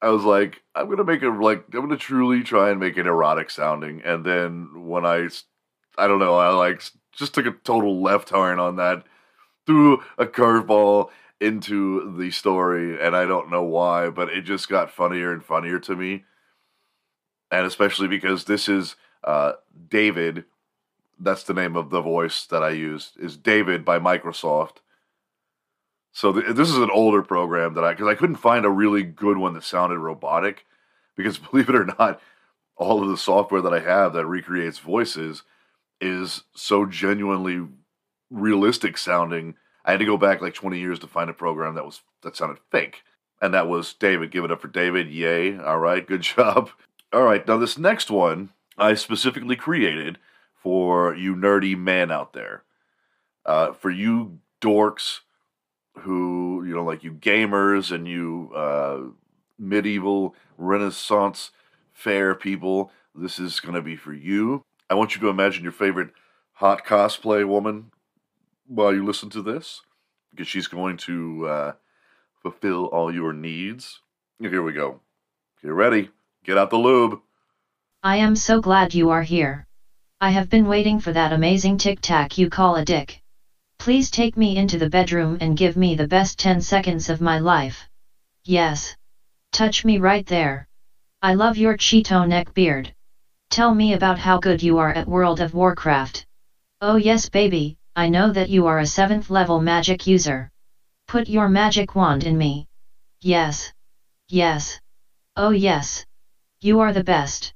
I 0.00 0.10
was 0.10 0.24
like, 0.24 0.62
I'm 0.74 0.88
gonna 0.88 1.04
make 1.04 1.22
it 1.22 1.30
like 1.30 1.64
I'm 1.74 1.80
gonna 1.80 1.96
truly 1.96 2.42
try 2.42 2.70
and 2.70 2.80
make 2.80 2.96
it 2.96 3.06
erotic 3.06 3.50
sounding. 3.50 4.02
And 4.02 4.24
then 4.24 4.86
when 4.86 5.04
I, 5.04 5.28
I 5.96 6.06
don't 6.06 6.18
know, 6.18 6.36
I 6.36 6.50
like 6.50 6.82
just 7.12 7.34
took 7.34 7.46
a 7.46 7.52
total 7.64 8.00
left 8.00 8.28
turn 8.28 8.58
on 8.58 8.76
that, 8.76 9.04
threw 9.66 10.02
a 10.16 10.26
curveball 10.26 11.10
into 11.40 12.16
the 12.16 12.30
story, 12.30 13.00
and 13.00 13.16
I 13.16 13.24
don't 13.24 13.50
know 13.50 13.62
why, 13.62 14.10
but 14.10 14.28
it 14.28 14.42
just 14.42 14.68
got 14.68 14.90
funnier 14.90 15.32
and 15.32 15.44
funnier 15.44 15.78
to 15.80 15.96
me. 15.96 16.24
And 17.50 17.66
especially 17.66 18.08
because 18.08 18.44
this 18.44 18.68
is 18.68 18.96
uh, 19.24 19.52
David 19.88 20.44
that's 21.18 21.42
the 21.42 21.54
name 21.54 21.76
of 21.76 21.90
the 21.90 22.00
voice 22.00 22.46
that 22.46 22.62
I 22.62 22.70
used 22.70 23.18
is 23.18 23.36
David 23.36 23.84
by 23.84 23.98
Microsoft. 23.98 24.76
So 26.12 26.32
th- 26.32 26.56
this 26.56 26.70
is 26.70 26.78
an 26.78 26.90
older 26.90 27.22
program 27.22 27.74
that 27.74 27.84
I 27.84 27.92
because 27.92 28.08
I 28.08 28.14
couldn't 28.14 28.36
find 28.36 28.64
a 28.64 28.70
really 28.70 29.02
good 29.02 29.38
one 29.38 29.54
that 29.54 29.64
sounded 29.64 29.98
robotic 29.98 30.64
because 31.16 31.38
believe 31.50 31.68
it 31.68 31.74
or 31.76 31.84
not, 31.84 32.20
all 32.76 33.02
of 33.02 33.08
the 33.08 33.16
software 33.16 33.62
that 33.62 33.74
I 33.74 33.80
have 33.80 34.12
that 34.14 34.26
recreates 34.26 34.78
voices 34.78 35.42
is 36.00 36.44
so 36.54 36.86
genuinely 36.86 37.66
realistic 38.30 38.96
sounding. 38.96 39.56
I 39.84 39.92
had 39.92 40.00
to 40.00 40.06
go 40.06 40.16
back 40.16 40.40
like 40.40 40.54
20 40.54 40.78
years 40.78 40.98
to 41.00 41.06
find 41.06 41.28
a 41.28 41.34
program 41.34 41.74
that 41.74 41.84
was 41.84 42.02
that 42.22 42.36
sounded 42.36 42.58
fake. 42.70 43.02
And 43.40 43.54
that 43.54 43.68
was 43.68 43.94
David. 43.94 44.32
Give 44.32 44.44
it 44.44 44.50
up 44.50 44.60
for 44.60 44.68
David. 44.68 45.08
Yay. 45.08 45.58
All 45.58 45.78
right, 45.78 46.06
good 46.06 46.22
job. 46.36 46.70
All 47.12 47.22
right, 47.22 47.46
now 47.46 47.56
this 47.56 47.78
next 47.78 48.10
one 48.10 48.50
I 48.76 48.94
specifically 48.94 49.56
created 49.56 50.18
for 50.54 51.14
you 51.14 51.34
nerdy 51.34 51.76
men 51.76 52.10
out 52.10 52.32
there. 52.32 52.62
Uh, 53.46 53.72
for 53.72 53.90
you 53.90 54.38
dorks 54.60 55.20
who, 55.98 56.64
you 56.66 56.74
know, 56.74 56.84
like 56.84 57.04
you 57.04 57.12
gamers 57.12 57.92
and 57.94 58.06
you 58.06 58.50
uh, 58.54 59.00
medieval 59.58 60.34
Renaissance 60.56 61.50
fair 61.92 62.34
people, 62.34 62.90
this 63.14 63.38
is 63.38 63.60
going 63.60 63.74
to 63.74 63.82
be 63.82 63.96
for 63.96 64.12
you. 64.12 64.62
I 64.90 64.94
want 64.94 65.14
you 65.14 65.20
to 65.20 65.28
imagine 65.28 65.62
your 65.62 65.72
favorite 65.72 66.10
hot 66.54 66.84
cosplay 66.84 67.46
woman 67.46 67.90
while 68.66 68.94
you 68.94 69.04
listen 69.04 69.30
to 69.30 69.42
this, 69.42 69.82
because 70.30 70.48
she's 70.48 70.66
going 70.66 70.96
to 70.98 71.46
uh, 71.46 71.72
fulfill 72.42 72.86
all 72.86 73.12
your 73.12 73.32
needs. 73.32 74.00
Here 74.40 74.62
we 74.62 74.72
go. 74.72 75.00
Get 75.62 75.72
ready. 75.72 76.10
Get 76.44 76.58
out 76.58 76.70
the 76.70 76.76
lube. 76.76 77.20
I 78.02 78.16
am 78.16 78.36
so 78.36 78.60
glad 78.60 78.94
you 78.94 79.10
are 79.10 79.22
here. 79.22 79.66
I 80.20 80.30
have 80.30 80.48
been 80.48 80.66
waiting 80.66 81.00
for 81.00 81.12
that 81.12 81.32
amazing 81.32 81.78
tic 81.78 82.00
tac 82.00 82.38
you 82.38 82.48
call 82.48 82.76
a 82.76 82.84
dick. 82.84 83.22
Please 83.78 84.10
take 84.10 84.36
me 84.36 84.56
into 84.56 84.78
the 84.78 84.90
bedroom 84.90 85.38
and 85.40 85.56
give 85.56 85.76
me 85.76 85.94
the 85.94 86.08
best 86.08 86.38
10 86.38 86.60
seconds 86.60 87.08
of 87.08 87.20
my 87.20 87.38
life. 87.38 87.88
Yes. 88.44 88.96
Touch 89.52 89.84
me 89.84 89.98
right 89.98 90.26
there. 90.26 90.68
I 91.22 91.34
love 91.34 91.56
your 91.56 91.76
Cheeto 91.76 92.28
neck 92.28 92.52
beard. 92.54 92.92
Tell 93.50 93.74
me 93.74 93.94
about 93.94 94.18
how 94.18 94.38
good 94.38 94.62
you 94.62 94.78
are 94.78 94.92
at 94.92 95.08
World 95.08 95.40
of 95.40 95.54
Warcraft. 95.54 96.26
Oh 96.80 96.96
yes 96.96 97.28
baby, 97.28 97.78
I 97.96 98.08
know 98.08 98.30
that 98.32 98.50
you 98.50 98.66
are 98.66 98.80
a 98.80 98.82
7th 98.82 99.30
level 99.30 99.60
magic 99.60 100.06
user. 100.06 100.50
Put 101.06 101.28
your 101.28 101.48
magic 101.48 101.94
wand 101.94 102.24
in 102.24 102.36
me. 102.36 102.66
Yes. 103.20 103.72
Yes. 104.28 104.78
Oh 105.36 105.50
yes. 105.50 106.04
You 106.60 106.80
are 106.80 106.92
the 106.92 107.04
best. 107.04 107.54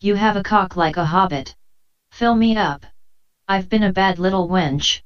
You 0.00 0.14
have 0.14 0.36
a 0.36 0.42
cock 0.42 0.76
like 0.76 0.96
a 0.96 1.04
hobbit. 1.04 1.54
Fill 2.10 2.34
me 2.34 2.56
up. 2.56 2.84
I've 3.48 3.68
been 3.68 3.84
a 3.84 3.92
bad 3.92 4.18
little 4.18 4.48
wench. 4.48 5.00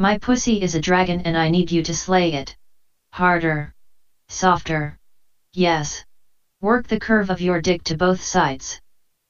My 0.00 0.16
pussy 0.16 0.62
is 0.62 0.74
a 0.74 0.80
dragon 0.80 1.20
and 1.26 1.36
I 1.36 1.50
need 1.50 1.70
you 1.70 1.82
to 1.82 1.94
slay 1.94 2.32
it. 2.32 2.56
Harder. 3.12 3.74
Softer. 4.30 4.96
Yes. 5.52 6.06
Work 6.62 6.88
the 6.88 6.98
curve 6.98 7.28
of 7.28 7.42
your 7.42 7.60
dick 7.60 7.84
to 7.84 7.98
both 7.98 8.22
sides. 8.22 8.80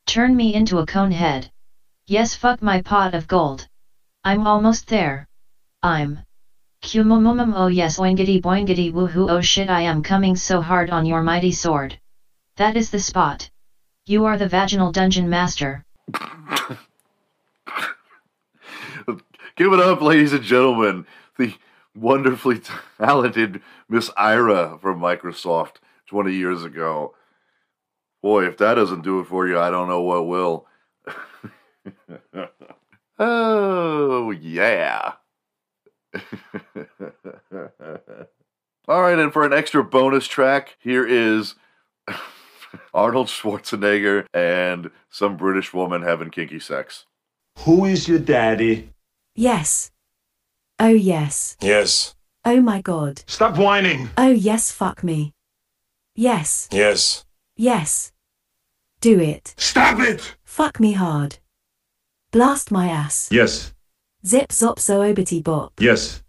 Turn 0.07 0.37
me 0.37 0.55
into 0.55 0.79
a 0.79 0.87
cone 0.87 1.11
head. 1.11 1.51
Yes, 2.07 2.37
fuck 2.37 2.63
my 2.63 2.83
pot 2.83 3.15
of 3.15 3.27
gold. 3.27 3.67
I'm 4.23 4.47
almost 4.47 4.87
there. 4.87 5.27
I'm. 5.83 6.21
Cumumumum 6.83 7.53
oh 7.57 7.67
yes 7.67 7.99
oingity 7.99 8.41
boingity 8.41 8.93
woohoo 8.93 9.29
oh 9.29 9.41
shit 9.41 9.69
I 9.69 9.81
am 9.81 10.05
coming 10.05 10.37
so 10.37 10.61
hard 10.61 10.91
on 10.91 11.05
your 11.05 11.21
mighty 11.21 11.51
sword. 11.51 11.99
That 12.59 12.77
is 12.77 12.91
the 12.91 13.01
spot. 13.01 13.51
You 14.07 14.25
are 14.25 14.39
the 14.39 14.47
vaginal 14.47 14.93
dungeon 14.93 15.29
master. 15.29 15.85
Give 19.61 19.75
it 19.75 19.81
up, 19.81 20.01
ladies 20.01 20.33
and 20.33 20.43
gentlemen. 20.43 21.05
The 21.37 21.53
wonderfully 21.95 22.63
talented 22.97 23.61
Miss 23.91 24.09
Zira 24.09 24.81
from 24.81 24.99
Microsoft 24.99 25.81
20 26.07 26.33
years 26.33 26.65
ago. 26.65 27.15
Boy, 28.23 28.47
if 28.47 28.57
that 28.57 28.77
doesn't 28.77 29.03
do 29.03 29.21
it 29.21 29.27
for 29.27 29.47
you, 29.47 29.59
I 29.59 29.69
don't 29.69 29.87
know 29.87 30.01
what 30.01 30.27
will. 30.27 30.67
oh, 33.19 34.31
yeah. 34.31 35.13
All 38.89 39.03
right, 39.03 39.19
and 39.19 39.31
for 39.31 39.45
an 39.45 39.53
extra 39.53 39.85
bonus 39.85 40.27
track, 40.27 40.79
here 40.81 41.07
is 41.07 41.55
Arnold 42.95 43.27
Schwarzenegger 43.27 44.25
and 44.33 44.91
some 45.11 45.37
British 45.37 45.75
woman 45.75 46.01
having 46.01 46.31
kinky 46.31 46.61
sex. 46.61 47.05
Who 47.59 47.85
is 47.85 48.09
your 48.09 48.21
daddy? 48.21 48.95
Yes. 49.35 49.91
Oh 50.79 50.89
yes. 50.89 51.57
Yes. 51.61 52.15
Oh 52.45 52.61
my 52.61 52.81
god. 52.81 53.23
Stop 53.27 53.59
whining. 53.59 54.11
Oh 54.17 54.31
yes, 54.31 54.73
fuck 54.73 55.05
me. 55.05 55.35
Yes. 56.15 56.69
Yes. 56.73 57.25
Yes. 57.57 58.13
Do 59.01 59.19
it. 59.19 59.55
Stop 59.57 59.99
it! 60.01 60.37
Fuck 60.45 60.79
me 60.79 60.93
hard. 60.93 61.39
Blast 62.33 62.71
my 62.71 62.89
ass. 62.89 63.29
Yes. 63.33 63.73
Zip 64.27 64.51
zop 64.51 64.79
so 64.79 65.01
obity 65.01 65.43
bop. 65.43 65.73
Yes. 65.81 66.23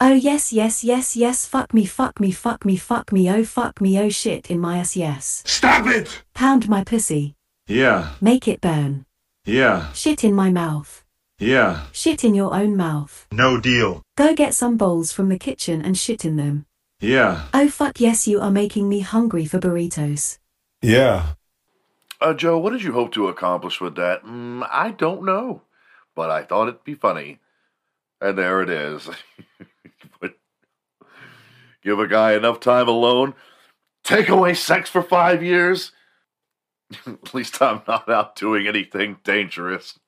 Oh 0.00 0.12
yes, 0.12 0.52
yes, 0.52 0.82
yes, 0.82 1.16
yes, 1.16 1.46
fuck 1.46 1.72
me, 1.72 1.86
fuck 1.86 2.20
me, 2.20 2.32
fuck 2.32 2.64
me, 2.64 2.76
fuck 2.76 3.12
me, 3.12 3.30
oh 3.30 3.44
fuck 3.44 3.80
me, 3.80 3.98
oh 3.98 4.08
shit 4.08 4.50
in 4.50 4.58
my 4.58 4.78
ass, 4.78 4.96
yes. 4.96 5.42
Stop 5.46 5.86
it! 5.86 6.24
Pound 6.34 6.68
my 6.68 6.84
pussy. 6.84 7.34
Yeah. 7.68 8.10
Make 8.20 8.48
it 8.48 8.60
burn. 8.60 9.06
Yeah. 9.44 9.92
Shit 9.92 10.24
in 10.24 10.34
my 10.34 10.50
mouth. 10.50 11.04
Yeah. 11.38 11.86
Shit 11.92 12.24
in 12.24 12.34
your 12.34 12.54
own 12.54 12.76
mouth. 12.76 13.26
No 13.30 13.60
deal. 13.60 14.02
Go 14.16 14.34
get 14.34 14.54
some 14.54 14.76
bowls 14.76 15.12
from 15.12 15.28
the 15.28 15.38
kitchen 15.38 15.82
and 15.82 15.96
shit 15.96 16.24
in 16.24 16.36
them. 16.36 16.66
Yeah. 17.00 17.48
Oh 17.52 17.68
fuck 17.68 18.00
yes, 18.00 18.26
you 18.26 18.40
are 18.40 18.50
making 18.50 18.88
me 18.88 19.00
hungry 19.00 19.44
for 19.44 19.58
burritos. 19.58 20.38
Yeah. 20.80 21.34
Uh, 22.20 22.32
Joe, 22.32 22.58
what 22.58 22.70
did 22.72 22.82
you 22.82 22.92
hope 22.92 23.12
to 23.12 23.28
accomplish 23.28 23.80
with 23.80 23.96
that? 23.96 24.24
Mm, 24.24 24.66
I 24.70 24.90
don't 24.92 25.24
know, 25.24 25.62
but 26.14 26.30
I 26.30 26.42
thought 26.44 26.68
it'd 26.68 26.84
be 26.84 26.94
funny. 26.94 27.38
And 28.20 28.38
there 28.38 28.62
it 28.62 28.70
is. 28.70 29.08
But 30.20 30.34
Give 31.82 32.00
a 32.00 32.08
guy 32.08 32.32
enough 32.32 32.58
time 32.58 32.88
alone, 32.88 33.34
take 34.02 34.28
away 34.28 34.54
sex 34.54 34.90
for 34.90 35.02
five 35.02 35.42
years. 35.42 35.92
At 37.06 37.32
least 37.34 37.60
I'm 37.62 37.82
not 37.86 38.08
out 38.08 38.34
doing 38.34 38.66
anything 38.66 39.18
dangerous. 39.22 39.98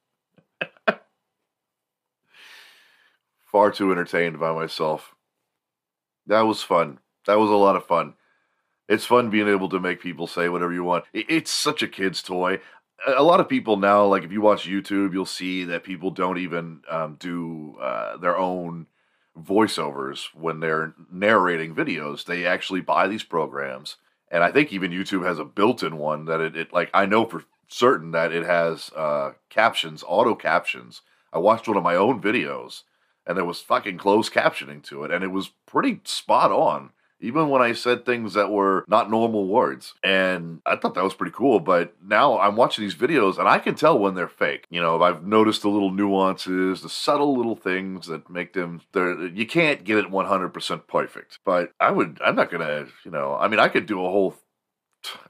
Far 3.50 3.70
too 3.70 3.90
entertained 3.90 4.38
by 4.38 4.52
myself. 4.52 5.14
That 6.26 6.42
was 6.42 6.62
fun. 6.62 6.98
That 7.26 7.38
was 7.38 7.50
a 7.50 7.54
lot 7.54 7.76
of 7.76 7.86
fun. 7.86 8.14
It's 8.88 9.06
fun 9.06 9.30
being 9.30 9.48
able 9.48 9.68
to 9.70 9.80
make 9.80 10.00
people 10.00 10.26
say 10.26 10.48
whatever 10.48 10.72
you 10.72 10.84
want. 10.84 11.04
It's 11.12 11.50
such 11.50 11.82
a 11.82 11.88
kid's 11.88 12.22
toy. 12.22 12.60
A 13.06 13.22
lot 13.22 13.40
of 13.40 13.48
people 13.48 13.76
now, 13.76 14.04
like 14.04 14.22
if 14.22 14.32
you 14.32 14.40
watch 14.40 14.66
YouTube, 14.68 15.12
you'll 15.12 15.26
see 15.26 15.64
that 15.64 15.84
people 15.84 16.10
don't 16.10 16.38
even 16.38 16.80
um, 16.90 17.16
do 17.18 17.76
uh, 17.80 18.16
their 18.16 18.36
own 18.36 18.86
voiceovers 19.38 20.26
when 20.34 20.60
they're 20.60 20.94
narrating 21.10 21.74
videos. 21.74 22.24
They 22.24 22.44
actually 22.44 22.80
buy 22.80 23.06
these 23.06 23.22
programs, 23.22 23.96
and 24.30 24.42
I 24.42 24.50
think 24.50 24.72
even 24.72 24.90
YouTube 24.90 25.24
has 25.24 25.38
a 25.38 25.44
built-in 25.44 25.96
one 25.96 26.24
that 26.24 26.40
it, 26.40 26.56
it 26.56 26.72
like 26.72 26.90
I 26.92 27.06
know 27.06 27.24
for 27.24 27.44
certain 27.68 28.10
that 28.12 28.32
it 28.32 28.44
has 28.44 28.90
uh, 28.96 29.32
captions, 29.48 30.02
auto 30.06 30.34
captions. 30.34 31.02
I 31.32 31.38
watched 31.38 31.68
one 31.68 31.76
of 31.76 31.82
my 31.82 31.94
own 31.94 32.20
videos, 32.20 32.82
and 33.28 33.36
there 33.36 33.44
was 33.44 33.60
fucking 33.60 33.98
closed 33.98 34.32
captioning 34.32 34.82
to 34.84 35.04
it, 35.04 35.12
and 35.12 35.22
it 35.22 35.28
was 35.28 35.50
pretty 35.66 36.00
spot 36.04 36.50
on. 36.50 36.90
Even 37.20 37.48
when 37.48 37.60
I 37.60 37.72
said 37.72 38.06
things 38.06 38.34
that 38.34 38.52
were 38.52 38.84
not 38.86 39.10
normal 39.10 39.48
words. 39.48 39.94
And 40.04 40.62
I 40.64 40.76
thought 40.76 40.94
that 40.94 41.02
was 41.02 41.14
pretty 41.14 41.34
cool. 41.34 41.58
But 41.58 41.96
now 42.00 42.38
I'm 42.38 42.54
watching 42.54 42.84
these 42.84 42.94
videos 42.94 43.38
and 43.38 43.48
I 43.48 43.58
can 43.58 43.74
tell 43.74 43.98
when 43.98 44.14
they're 44.14 44.28
fake. 44.28 44.66
You 44.70 44.80
know, 44.80 45.02
I've 45.02 45.26
noticed 45.26 45.62
the 45.62 45.68
little 45.68 45.90
nuances, 45.90 46.80
the 46.80 46.88
subtle 46.88 47.36
little 47.36 47.56
things 47.56 48.06
that 48.06 48.30
make 48.30 48.52
them, 48.52 48.82
you 48.94 49.46
can't 49.48 49.82
get 49.82 49.98
it 49.98 50.12
100% 50.12 50.86
perfect. 50.86 51.40
But 51.44 51.72
I 51.80 51.90
would, 51.90 52.20
I'm 52.24 52.36
not 52.36 52.52
going 52.52 52.64
to, 52.64 52.86
you 53.04 53.10
know, 53.10 53.34
I 53.34 53.48
mean, 53.48 53.58
I 53.58 53.66
could 53.66 53.86
do 53.86 53.98
a 53.98 54.10
whole 54.10 54.36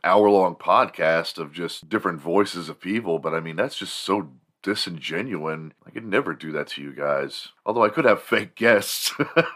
hour 0.04 0.28
long 0.28 0.56
podcast 0.56 1.38
of 1.38 1.54
just 1.54 1.88
different 1.88 2.20
voices 2.20 2.68
of 2.68 2.80
people, 2.80 3.18
but 3.18 3.32
I 3.34 3.40
mean, 3.40 3.56
that's 3.56 3.78
just 3.78 3.94
so 3.94 4.30
disingenuine. 4.68 5.72
I 5.86 5.90
could 5.90 6.04
never 6.04 6.34
do 6.34 6.52
that 6.52 6.68
to 6.68 6.82
you 6.82 6.92
guys. 6.92 7.48
Although 7.64 7.84
I 7.84 7.88
could 7.88 8.04
have 8.04 8.22
fake 8.22 8.54
guests. 8.54 9.14
I 9.18 9.46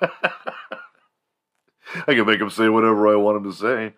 can 2.06 2.26
make 2.26 2.38
them 2.38 2.48
say 2.48 2.70
whatever 2.70 3.08
I 3.08 3.16
want 3.16 3.42
them 3.42 3.52
to 3.52 3.56
say. 3.56 3.94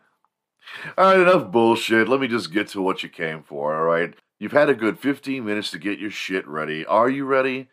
All 0.99 1.04
right, 1.04 1.21
enough 1.21 1.52
bullshit. 1.52 2.09
Let 2.09 2.21
me 2.21 2.26
just 2.26 2.52
get 2.52 2.68
to 2.68 2.83
what 2.83 3.04
you 3.04 3.09
came 3.09 3.44
for, 3.44 3.76
all 3.76 3.85
right? 3.85 4.14
You've 4.40 4.52
had 4.52 4.68
a 4.68 4.75
good 4.75 4.99
15 4.99 5.44
minutes 5.44 5.71
to 5.71 5.78
get 5.78 6.00
your 6.00 6.11
shit 6.11 6.47
ready. 6.49 6.85
Are 6.85 7.09
you 7.09 7.25
ready? 7.25 7.68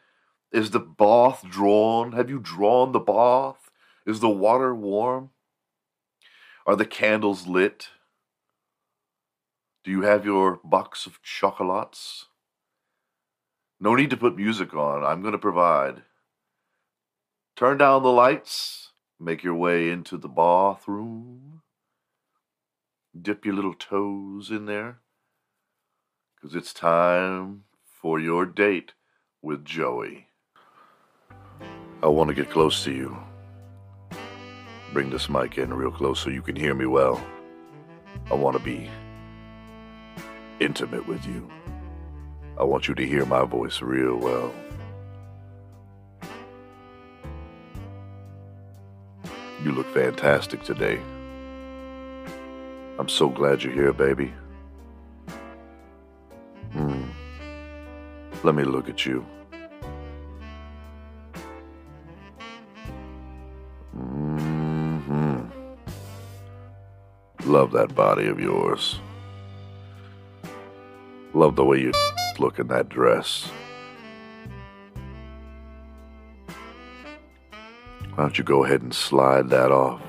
Is 0.51 0.69
the 0.69 0.79
bath 0.79 1.43
drawn? 1.50 2.12
Have 2.12 2.29
you 2.29 2.39
drawn 2.39 2.91
the 2.91 3.00
bath? 3.00 3.71
Is 4.05 4.19
the 4.19 4.29
water 4.29 4.75
warm? 4.75 5.31
Are 6.67 6.75
the 6.75 6.86
candles 6.86 7.48
lit? 7.48 7.88
Do 9.83 9.89
you 9.89 10.03
have 10.03 10.25
your 10.25 10.60
box 10.63 11.07
of 11.07 11.24
chocolates? 11.24 12.27
No 13.83 13.95
need 13.95 14.11
to 14.11 14.17
put 14.17 14.38
music 14.38 14.75
on. 14.75 15.03
I'm 15.03 15.21
going 15.21 15.31
to 15.31 15.39
provide. 15.39 16.03
Turn 17.55 17.79
down 17.79 18.03
the 18.03 18.09
lights. 18.09 18.91
Make 19.19 19.43
your 19.43 19.55
way 19.55 19.89
into 19.89 20.17
the 20.17 20.27
bathroom. 20.27 21.63
Dip 23.19 23.43
your 23.43 23.55
little 23.55 23.73
toes 23.73 24.51
in 24.51 24.67
there. 24.67 25.00
Because 26.35 26.55
it's 26.55 26.73
time 26.73 27.63
for 27.83 28.19
your 28.19 28.45
date 28.45 28.93
with 29.41 29.65
Joey. 29.65 30.27
I 32.03 32.07
want 32.07 32.27
to 32.27 32.35
get 32.35 32.51
close 32.51 32.83
to 32.83 32.91
you. 32.91 33.17
Bring 34.93 35.09
this 35.09 35.27
mic 35.27 35.57
in 35.57 35.73
real 35.73 35.91
close 35.91 36.19
so 36.19 36.29
you 36.29 36.43
can 36.43 36.55
hear 36.55 36.75
me 36.75 36.85
well. 36.85 37.19
I 38.29 38.35
want 38.35 38.55
to 38.57 38.63
be 38.63 38.91
intimate 40.59 41.07
with 41.07 41.25
you. 41.25 41.50
I 42.62 42.63
want 42.63 42.88
you 42.88 42.94
to 42.94 43.08
hear 43.08 43.25
my 43.25 43.44
voice 43.44 43.82
real 43.82 44.18
well. 44.18 44.53
You 49.63 49.72
look 49.72 49.91
fantastic 49.96 50.62
today. 50.62 51.01
I'm 53.00 53.10
so 53.10 53.30
glad 53.30 53.63
you're 53.63 53.74
here, 53.74 53.94
baby. 53.94 54.32
Hmm. 56.72 57.06
Let 58.43 58.54
me 58.54 58.63
look 58.63 58.89
at 58.89 59.08
you. 59.08 59.26
hmm 63.91 65.41
Love 67.45 67.71
that 67.71 67.95
body 67.95 68.28
of 68.28 68.39
yours. 68.39 69.00
Love 71.34 71.56
the 71.56 71.65
way 71.65 71.80
you 71.80 71.91
look 72.39 72.60
in 72.60 72.67
that 72.67 72.89
dress. 72.89 73.50
Why 78.13 78.24
don't 78.24 78.38
you 78.38 78.44
go 78.44 78.63
ahead 78.65 78.82
and 78.82 78.94
slide 78.94 79.50
that 79.50 79.72
off? 79.72 80.02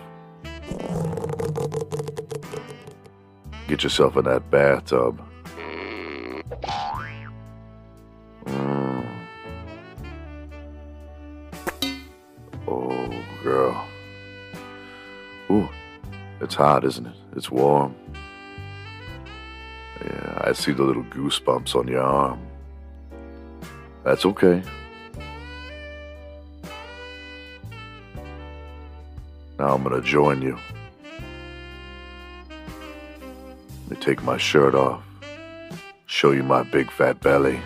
Get 3.69 3.85
yourself 3.85 4.17
in 4.17 4.25
that 4.25 4.51
bathtub. 4.51 5.23
Mm. 8.45 9.09
Oh, 12.69 13.25
girl. 13.43 13.89
Ooh, 15.51 15.69
it's 16.41 16.55
hot, 16.55 16.85
isn't 16.85 17.07
it? 17.07 17.15
It's 17.37 17.51
warm. 17.51 17.95
I 20.35 20.53
see 20.53 20.73
the 20.73 20.83
little 20.83 21.05
goosebumps 21.05 21.75
on 21.75 21.89
your 21.89 22.03
arm. 22.03 22.41
That's 24.03 24.25
okay. 24.27 24.63
Now 29.59 29.75
I'm 29.75 29.83
gonna 29.83 30.01
join 30.01 30.43
you. 30.43 30.59
Let 33.89 33.91
me 33.91 33.97
take 33.99 34.23
my 34.23 34.39
shirt 34.39 34.75
off. 34.75 35.03
Show 36.07 36.33
you 36.33 36.43
my 36.43 36.63
big 36.63 36.91
fat 36.91 37.21
belly. 37.21 37.61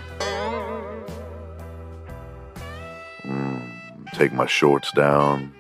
Mm, 3.25 4.13
take 4.13 4.33
my 4.33 4.47
shorts 4.47 4.93
down. 4.93 5.53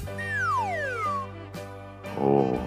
Oh. 2.19 2.61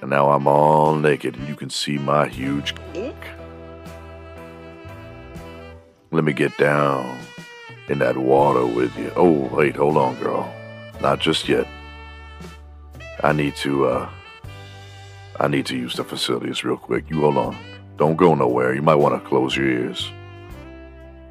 And 0.00 0.10
now 0.10 0.30
I'm 0.30 0.46
all 0.46 0.94
naked 0.94 1.36
and 1.36 1.48
you 1.48 1.56
can 1.56 1.70
see 1.70 1.98
my 1.98 2.28
huge 2.28 2.74
Let 6.14 6.22
me 6.22 6.32
get 6.32 6.56
down 6.58 7.18
in 7.88 7.98
that 7.98 8.16
water 8.16 8.64
with 8.64 8.96
you. 8.96 9.10
Oh, 9.16 9.48
wait, 9.52 9.74
hold 9.74 9.96
on, 9.96 10.14
girl. 10.20 10.48
Not 11.00 11.18
just 11.18 11.48
yet. 11.48 11.66
I 13.24 13.32
need 13.32 13.56
to, 13.56 13.86
uh, 13.86 14.10
I 15.40 15.48
need 15.48 15.66
to 15.66 15.76
use 15.76 15.96
the 15.96 16.04
facilities 16.04 16.62
real 16.62 16.76
quick. 16.76 17.10
You 17.10 17.22
hold 17.22 17.36
on. 17.36 17.56
Don't 17.96 18.14
go 18.14 18.32
nowhere. 18.36 18.76
You 18.76 18.82
might 18.82 18.94
want 18.94 19.20
to 19.20 19.28
close 19.28 19.56
your 19.56 19.66
ears. 19.66 20.12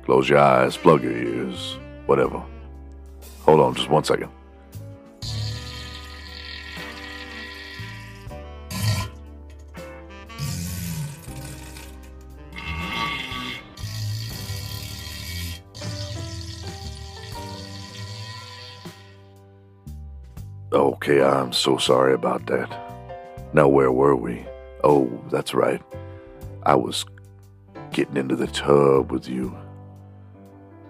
Close 0.04 0.28
your 0.28 0.39
eyes, 0.39 0.76
plug 0.76 1.02
your 1.02 1.15
ears, 1.15 1.78
whatever. 2.06 2.43
Hold 3.46 3.62
on 3.62 3.76
just 3.76 3.89
one 3.89 4.04
second. 4.04 4.30
Okay, 21.04 21.22
I'm 21.22 21.52
so 21.52 21.78
sorry 21.78 22.13
about 22.13 22.46
that. 22.46 22.70
Now, 23.52 23.68
where 23.68 23.92
were 23.92 24.16
we? 24.16 24.46
Oh, 24.86 25.12
that's 25.30 25.54
right. 25.54 25.82
I 26.66 26.76
was 26.76 27.04
getting 27.92 28.16
into 28.16 28.38
the 28.38 28.48
tub 28.48 29.12
with 29.12 29.28
you. 29.28 29.54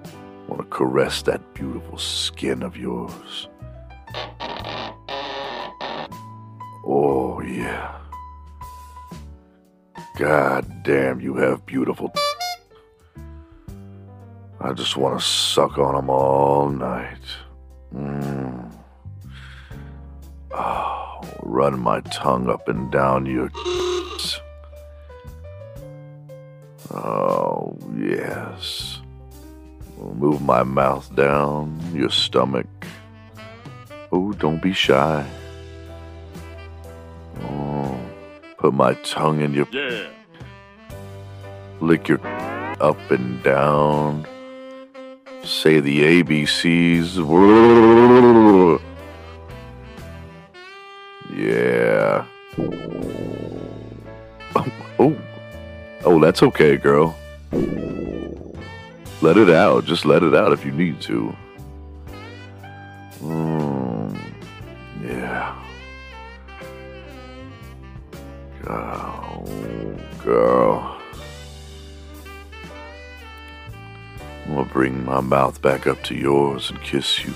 I 0.06 0.10
Want 0.48 0.62
to 0.62 0.68
caress 0.68 1.24
that 1.24 1.56
beautiful 1.56 1.98
skin 1.98 2.62
of 2.62 2.78
yours. 2.78 3.48
Oh, 6.86 7.42
yeah. 7.44 7.98
God 10.20 10.84
damn, 10.84 11.22
you 11.22 11.34
have 11.38 11.66
beautiful. 11.66 12.14
I 14.62 14.74
just 14.74 14.96
want 14.96 15.20
to 15.20 15.26
suck 15.26 15.80
on 15.80 15.96
them 15.96 16.12
all 16.12 16.70
night. 16.70 17.18
Mm. 17.92 18.53
Run 21.54 21.80
my 21.80 22.02
tongue 22.02 22.50
up 22.50 22.68
and 22.68 22.92
down 22.92 23.28
your. 23.28 23.52
Oh, 26.92 27.78
yes. 27.96 29.00
Move 29.98 30.42
my 30.42 30.64
mouth 30.64 31.16
down 31.16 31.80
your 31.94 32.10
stomach. 32.10 32.68
Oh, 34.12 34.34
don't 34.34 34.62
be 34.62 34.74
shy. 34.74 35.26
Oh, 37.42 38.00
put 38.58 38.74
my 38.74 38.96
tongue 38.96 39.42
in 39.42 39.54
your. 39.54 39.68
Yeah. 39.72 40.08
Lick 41.80 42.08
your 42.08 42.20
up 42.82 43.12
and 43.12 43.44
down. 43.44 44.26
Say 45.44 45.80
the 45.80 46.24
ABCs. 46.24 47.20
Oh, 55.00 55.18
oh, 56.06 56.20
that's 56.20 56.44
okay, 56.44 56.78
girl. 56.78 57.16
Let 59.22 59.38
it 59.38 59.50
out. 59.50 59.86
Just 59.86 60.06
let 60.06 60.22
it 60.22 60.36
out 60.36 60.52
if 60.52 60.66
you 60.66 60.72
need 60.72 61.02
to. 61.02 61.36
Mm, 63.22 64.20
yeah. 65.02 65.56
Oh, 68.68 69.46
girl. 70.24 71.00
I'm 74.46 74.56
gonna 74.56 74.70
bring 74.70 75.04
my 75.06 75.22
mouth 75.22 75.62
back 75.62 75.88
up 75.88 76.04
to 76.04 76.16
yours 76.16 76.70
and 76.70 76.80
kiss 76.82 77.24
you. 77.24 77.34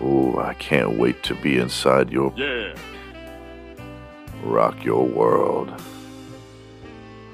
Oh, 0.00 0.38
I 0.38 0.54
can't 0.54 0.98
wait 0.98 1.22
to 1.22 1.34
be 1.36 1.56
inside 1.56 2.10
your. 2.10 2.34
Yeah. 2.36 2.74
Rock 4.46 4.84
your 4.84 5.04
world. 5.04 5.74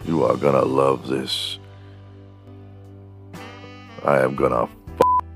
You 0.06 0.24
are 0.24 0.36
gonna 0.36 0.64
love 0.64 1.08
this. 1.08 1.58
I 4.04 4.20
am 4.20 4.34
gonna 4.34 4.64
f 4.64 4.70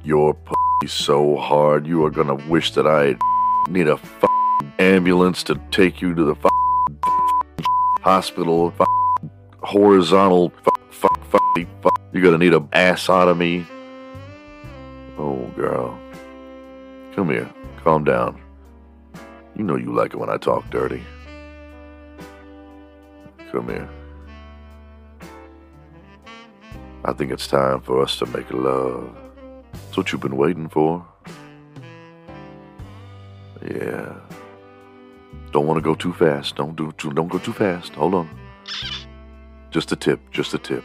your 0.02 0.32
pussy 0.34 0.88
so 0.88 1.36
hard. 1.36 1.86
You 1.86 2.04
are 2.06 2.10
gonna 2.10 2.34
wish 2.48 2.72
that 2.72 2.86
I 2.86 3.14
need 3.70 3.88
a 3.88 4.00
ambulance 4.78 5.42
to 5.44 5.60
take 5.70 6.00
you 6.00 6.14
to 6.14 6.24
the 6.24 6.50
hospital. 8.00 8.72
Horizontal. 9.62 10.52
You're 12.12 12.22
gonna 12.22 12.38
need 12.38 12.54
a 12.54 12.60
assotomy. 12.60 13.66
Oh, 15.18 15.46
girl. 15.54 15.98
Come 17.14 17.28
here. 17.28 17.48
Calm 17.84 18.02
down. 18.02 18.40
You 19.54 19.62
know 19.62 19.76
you 19.76 19.94
like 19.94 20.14
it 20.14 20.16
when 20.16 20.30
I 20.30 20.38
talk 20.38 20.68
dirty. 20.70 21.02
Come 23.56 23.68
here. 23.68 23.88
I 27.06 27.14
think 27.14 27.32
it's 27.32 27.46
time 27.46 27.80
for 27.80 28.02
us 28.02 28.18
to 28.18 28.26
make 28.26 28.52
love. 28.52 29.16
It's 29.88 29.96
what 29.96 30.12
you've 30.12 30.20
been 30.20 30.36
waiting 30.36 30.68
for. 30.68 31.06
Yeah. 33.62 34.12
Don't 35.52 35.66
want 35.66 35.78
to 35.78 35.80
go 35.80 35.94
too 35.94 36.12
fast. 36.12 36.56
Don't 36.56 36.76
do 36.76 36.92
too, 36.98 37.12
don't 37.12 37.28
go 37.28 37.38
too 37.38 37.54
fast. 37.54 37.94
Hold 37.94 38.16
on. 38.16 38.28
Just 39.70 39.90
a 39.90 39.96
tip. 39.96 40.20
Just 40.30 40.52
a 40.52 40.58
tip. 40.58 40.84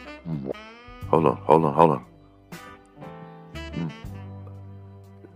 Hold 1.10 1.26
on. 1.26 1.36
Hold 1.36 1.66
on. 1.66 1.74
Hold 1.74 1.92
on. 1.92 2.06
Mm. 3.56 3.92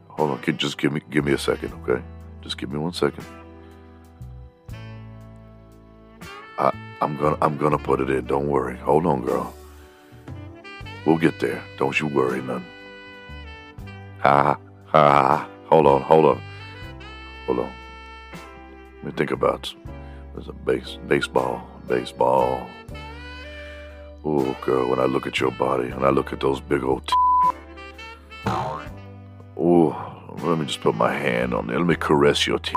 Hold 0.08 0.32
on. 0.32 0.58
Just 0.58 0.78
give 0.78 0.94
me 0.94 1.02
give 1.10 1.26
me 1.26 1.34
a 1.34 1.38
second, 1.38 1.74
okay? 1.84 2.02
Just 2.42 2.58
give 2.58 2.72
me 2.72 2.80
one 2.80 2.94
second. 2.94 3.26
I'm 7.06 7.18
gonna 7.18 7.38
I'm 7.40 7.56
gonna 7.58 7.78
put 7.78 8.02
it 8.02 8.10
in. 8.10 8.26
Don't 8.26 8.48
worry. 8.48 8.76
Hold 8.78 9.06
on, 9.06 9.22
girl. 9.22 9.54
We'll 11.06 11.20
get 11.20 11.40
there. 11.40 11.62
Don't 11.78 12.00
you 12.00 12.08
worry 12.08 12.42
none. 12.42 12.66
Ha 14.22 14.58
ha. 14.88 15.48
Hold 15.70 15.86
on, 15.86 16.02
hold 16.02 16.26
on. 16.26 16.42
Hold 17.46 17.60
on. 17.60 17.72
Let 18.96 19.04
me 19.04 19.12
think 19.12 19.30
about 19.30 19.72
there's 20.34 20.48
a 20.48 20.54
base 20.54 20.98
baseball. 21.08 21.70
Baseball. 21.88 22.68
Oh 24.24 24.58
girl, 24.66 24.90
when 24.90 25.00
I 25.00 25.06
look 25.06 25.28
at 25.28 25.40
your 25.40 25.52
body 25.52 25.90
and 25.90 26.04
I 26.04 26.10
look 26.10 26.34
at 26.34 26.40
those 26.40 26.60
big 26.60 26.84
old 26.84 27.08
t- 27.08 27.14
Oh, 29.56 30.36
let 30.42 30.58
me 30.58 30.66
just 30.66 30.82
put 30.82 30.96
my 30.96 31.14
hand 31.14 31.54
on 31.54 31.68
there. 31.68 31.78
Let 31.78 31.86
me 31.86 31.96
caress 31.96 32.48
your 32.48 32.58
t- 32.58 32.74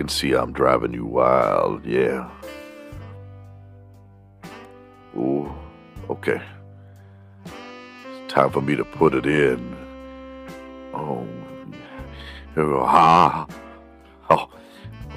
can 0.00 0.08
see 0.08 0.32
I'm 0.32 0.50
driving 0.50 0.94
you 0.94 1.04
wild. 1.04 1.84
Yeah. 1.84 2.30
Oh, 5.14 5.54
okay. 6.08 6.40
It's 7.44 8.32
time 8.32 8.50
for 8.50 8.62
me 8.62 8.76
to 8.76 8.84
put 8.86 9.14
it 9.14 9.26
in. 9.26 9.76
Oh. 10.94 11.28
Ha. 12.56 13.46
Oh, 14.30 14.48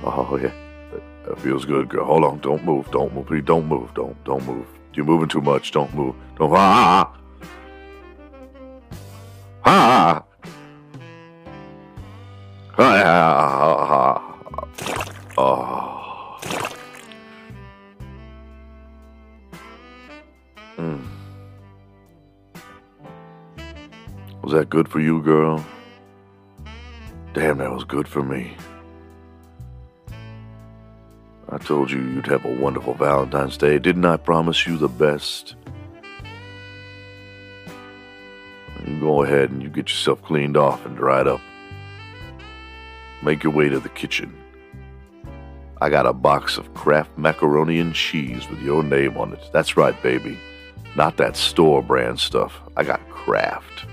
oh 0.04 0.36
yeah. 0.36 0.52
That, 1.28 1.40
feels 1.40 1.64
good, 1.64 1.88
girl. 1.88 2.04
Hold 2.04 2.26
on. 2.26 2.40
Don't 2.40 2.66
move. 2.66 2.92
Don't 2.92 3.14
move. 3.16 3.28
Please 3.28 3.46
don't 3.46 3.66
move. 3.66 3.94
Don't 3.94 4.22
don't 4.26 4.46
move. 4.46 4.68
You're 4.94 5.06
moving 5.06 5.30
too 5.30 5.40
much. 5.40 5.72
Don't 5.72 5.94
move. 5.94 6.14
Don't. 6.38 6.50
Ha. 6.50 7.10
Ah, 9.64 10.26
Was 24.54 24.60
that 24.60 24.70
good 24.70 24.88
for 24.88 25.00
you, 25.00 25.20
girl? 25.24 25.66
Damn, 27.34 27.58
that 27.58 27.72
was 27.72 27.86
good 27.86 28.08
for 28.08 28.22
me. 28.22 28.56
I 31.50 31.58
told 31.58 31.90
you 31.90 32.00
you'd 32.00 32.28
have 32.28 32.46
a 32.46 32.54
wonderful 32.54 32.94
Valentine's 32.94 33.58
Day. 33.58 33.80
Didn't 33.80 34.06
I 34.06 34.16
promise 34.16 34.68
you 34.68 34.78
the 34.78 34.88
best? 34.88 35.56
You 38.86 39.00
go 39.00 39.24
ahead 39.24 39.50
and 39.50 39.64
you 39.64 39.70
get 39.70 39.90
yourself 39.90 40.22
cleaned 40.22 40.56
off 40.56 40.86
and 40.86 40.96
dried 40.96 41.26
up. 41.26 41.42
Make 43.24 43.44
your 43.44 43.54
way 43.54 43.70
to 43.70 43.80
the 43.80 43.90
kitchen. 43.90 44.38
I 45.82 45.90
got 45.90 46.06
a 46.06 46.14
box 46.14 46.60
of 46.60 46.72
Kraft 46.76 47.18
macaroni 47.18 47.80
and 47.80 47.96
cheese 47.96 48.48
with 48.48 48.62
your 48.62 48.84
name 48.84 49.18
on 49.18 49.34
it. 49.34 49.50
That's 49.52 49.76
right, 49.76 50.00
baby. 50.04 50.38
Not 50.96 51.18
that 51.18 51.36
store 51.36 51.82
brand 51.82 52.20
stuff. 52.20 52.62
I 52.78 52.84
got 52.84 53.00
Kraft. 53.10 53.88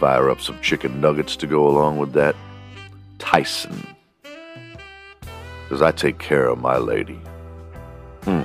Fire 0.00 0.30
up 0.30 0.40
some 0.40 0.58
chicken 0.62 0.98
nuggets 0.98 1.36
to 1.36 1.46
go 1.46 1.68
along 1.68 1.98
with 1.98 2.14
that. 2.14 2.34
Tyson. 3.18 3.86
Because 5.62 5.82
I 5.82 5.92
take 5.92 6.18
care 6.18 6.46
of 6.46 6.58
my 6.58 6.78
lady. 6.78 7.20
Hmm. 8.22 8.44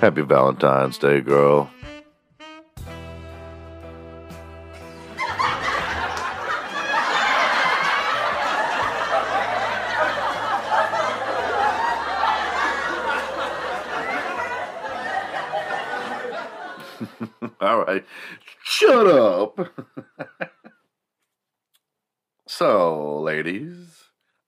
Happy 0.00 0.22
Valentine's 0.22 0.98
Day, 0.98 1.20
girl. 1.20 1.70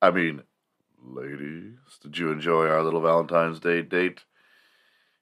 I 0.09 0.11
mean, 0.11 0.43
ladies, 1.05 1.77
did 2.03 2.17
you 2.17 2.33
enjoy 2.33 2.67
our 2.67 2.83
little 2.83 3.03
Valentine's 3.03 3.61
Day 3.61 3.83
date? 3.83 4.25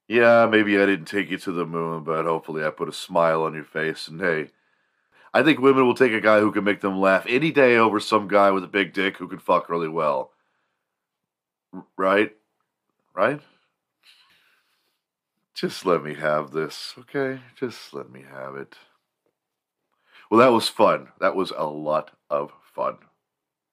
Yeah, 0.07 0.46
maybe 0.46 0.81
I 0.81 0.87
didn't 0.87 1.07
take 1.07 1.29
you 1.29 1.38
to 1.38 1.51
the 1.51 1.66
moon, 1.66 2.05
but 2.05 2.25
hopefully 2.25 2.64
I 2.64 2.70
put 2.70 2.88
a 2.88 2.92
smile 2.92 3.42
on 3.42 3.53
your 3.53 3.64
face. 3.64 4.07
And 4.07 4.20
hey, 4.20 4.51
I 5.35 5.42
think 5.42 5.59
women 5.59 5.87
will 5.87 5.96
take 5.96 6.12
a 6.12 6.20
guy 6.20 6.38
who 6.38 6.53
can 6.53 6.62
make 6.62 6.83
them 6.83 7.01
laugh 7.01 7.27
any 7.29 7.51
day 7.51 7.77
over 7.77 7.99
some 7.99 8.29
guy 8.29 8.53
with 8.53 8.62
a 8.62 8.68
big 8.68 8.92
dick 8.92 9.16
who 9.16 9.27
can 9.27 9.40
fuck 9.40 9.68
really 9.68 9.88
well. 9.88 10.31
R- 11.72 11.87
Right? 11.96 12.37
Right? 13.14 13.40
Just 15.55 15.85
let 15.85 16.05
me 16.05 16.14
have 16.14 16.53
this, 16.53 16.94
okay? 16.96 17.40
Just 17.57 17.92
let 17.92 18.09
me 18.09 18.22
have 18.31 18.55
it. 18.55 18.77
Well, 20.31 20.38
that 20.38 20.53
was 20.55 20.68
fun. 20.68 21.09
That 21.18 21.35
was 21.35 21.51
a 21.51 21.64
lot 21.64 22.12
of 22.31 22.53
fun. 22.62 22.99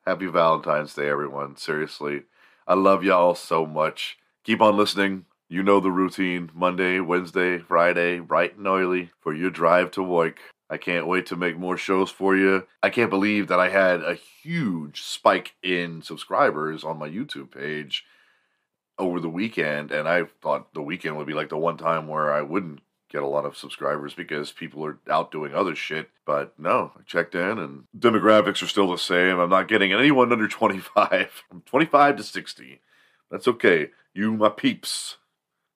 Happy 0.05 0.25
Valentine's 0.25 0.93
Day, 0.93 1.07
everyone. 1.07 1.55
Seriously. 1.55 2.23
I 2.67 2.73
love 2.73 3.05
y'all 3.05 3.35
so 3.35 3.65
much. 3.65 4.17
Keep 4.43 4.61
on 4.61 4.75
listening. 4.75 5.23
You 5.47 5.63
know 5.63 5.79
the 5.79 5.91
routine 5.91 6.51
Monday, 6.53 6.99
Wednesday, 6.99 7.59
Friday, 7.59 8.19
bright 8.19 8.57
and 8.57 8.67
oily 8.67 9.11
for 9.21 9.33
your 9.33 9.49
drive 9.49 9.91
to 9.91 10.03
work. 10.03 10.39
I 10.69 10.75
can't 10.75 11.07
wait 11.07 11.25
to 11.27 11.37
make 11.37 11.57
more 11.57 11.77
shows 11.77 12.11
for 12.11 12.35
you. 12.35 12.67
I 12.81 12.89
can't 12.89 13.09
believe 13.09 13.47
that 13.47 13.61
I 13.61 13.69
had 13.69 14.01
a 14.01 14.19
huge 14.41 15.03
spike 15.03 15.55
in 15.63 16.01
subscribers 16.01 16.83
on 16.83 16.99
my 16.99 17.07
YouTube 17.07 17.51
page 17.51 18.03
over 18.99 19.21
the 19.21 19.29
weekend, 19.29 19.91
and 19.91 20.05
I 20.05 20.25
thought 20.41 20.73
the 20.73 20.81
weekend 20.81 21.15
would 21.15 21.27
be 21.27 21.33
like 21.33 21.47
the 21.47 21.57
one 21.57 21.77
time 21.77 22.09
where 22.09 22.33
I 22.33 22.41
wouldn't 22.41 22.81
get 23.13 23.23
a 23.23 23.27
lot 23.27 23.45
of 23.45 23.55
subscribers 23.55 24.13
because 24.13 24.51
people 24.51 24.83
are 24.85 24.97
out 25.09 25.31
doing 25.31 25.53
other 25.53 25.75
shit. 25.75 26.09
But 26.25 26.59
no, 26.59 26.91
I 26.97 27.03
checked 27.05 27.35
in, 27.35 27.59
and 27.59 27.83
demographics 27.97 28.61
are 28.63 28.67
still 28.67 28.91
the 28.91 28.97
same. 28.97 29.39
I'm 29.39 29.49
not 29.51 29.67
getting 29.69 29.93
anyone 29.93 30.31
under 30.33 30.47
25. 30.47 31.43
I'm 31.51 31.61
25 31.61 32.17
to 32.17 32.23
60. 32.23 32.81
That's 33.31 33.47
okay. 33.47 33.91
You, 34.13 34.33
my 34.33 34.49
peeps, 34.49 35.17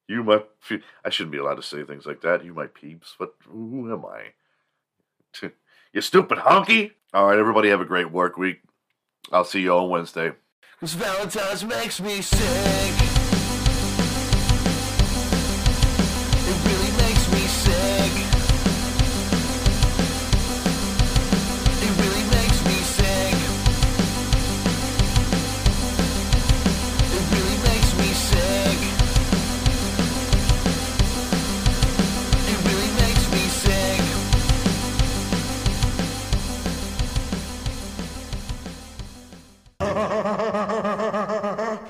You 0.07 0.23
my, 0.23 0.43
pe- 0.67 0.81
I 1.05 1.09
shouldn't 1.09 1.31
be 1.31 1.37
allowed 1.37 1.55
to 1.55 1.63
say 1.63 1.83
things 1.83 2.05
like 2.05 2.21
that. 2.21 2.43
You 2.43 2.53
my 2.53 2.67
peeps, 2.67 3.15
but 3.17 3.33
who 3.47 3.91
am 3.93 4.05
I? 4.05 4.33
You 5.93 6.01
stupid 6.01 6.39
honky. 6.39 6.91
All 7.13 7.27
right, 7.27 7.39
everybody 7.39 7.69
have 7.69 7.81
a 7.81 7.85
great 7.85 8.11
work 8.11 8.37
week. 8.37 8.59
I'll 9.31 9.45
see 9.45 9.61
you 9.61 9.71
on 9.71 9.89
Wednesday. 9.89 10.33
Cause 10.79 10.93
Valentine's 10.93 11.63
makes 11.63 11.99
me 12.01 12.21
sick. 12.21 13.06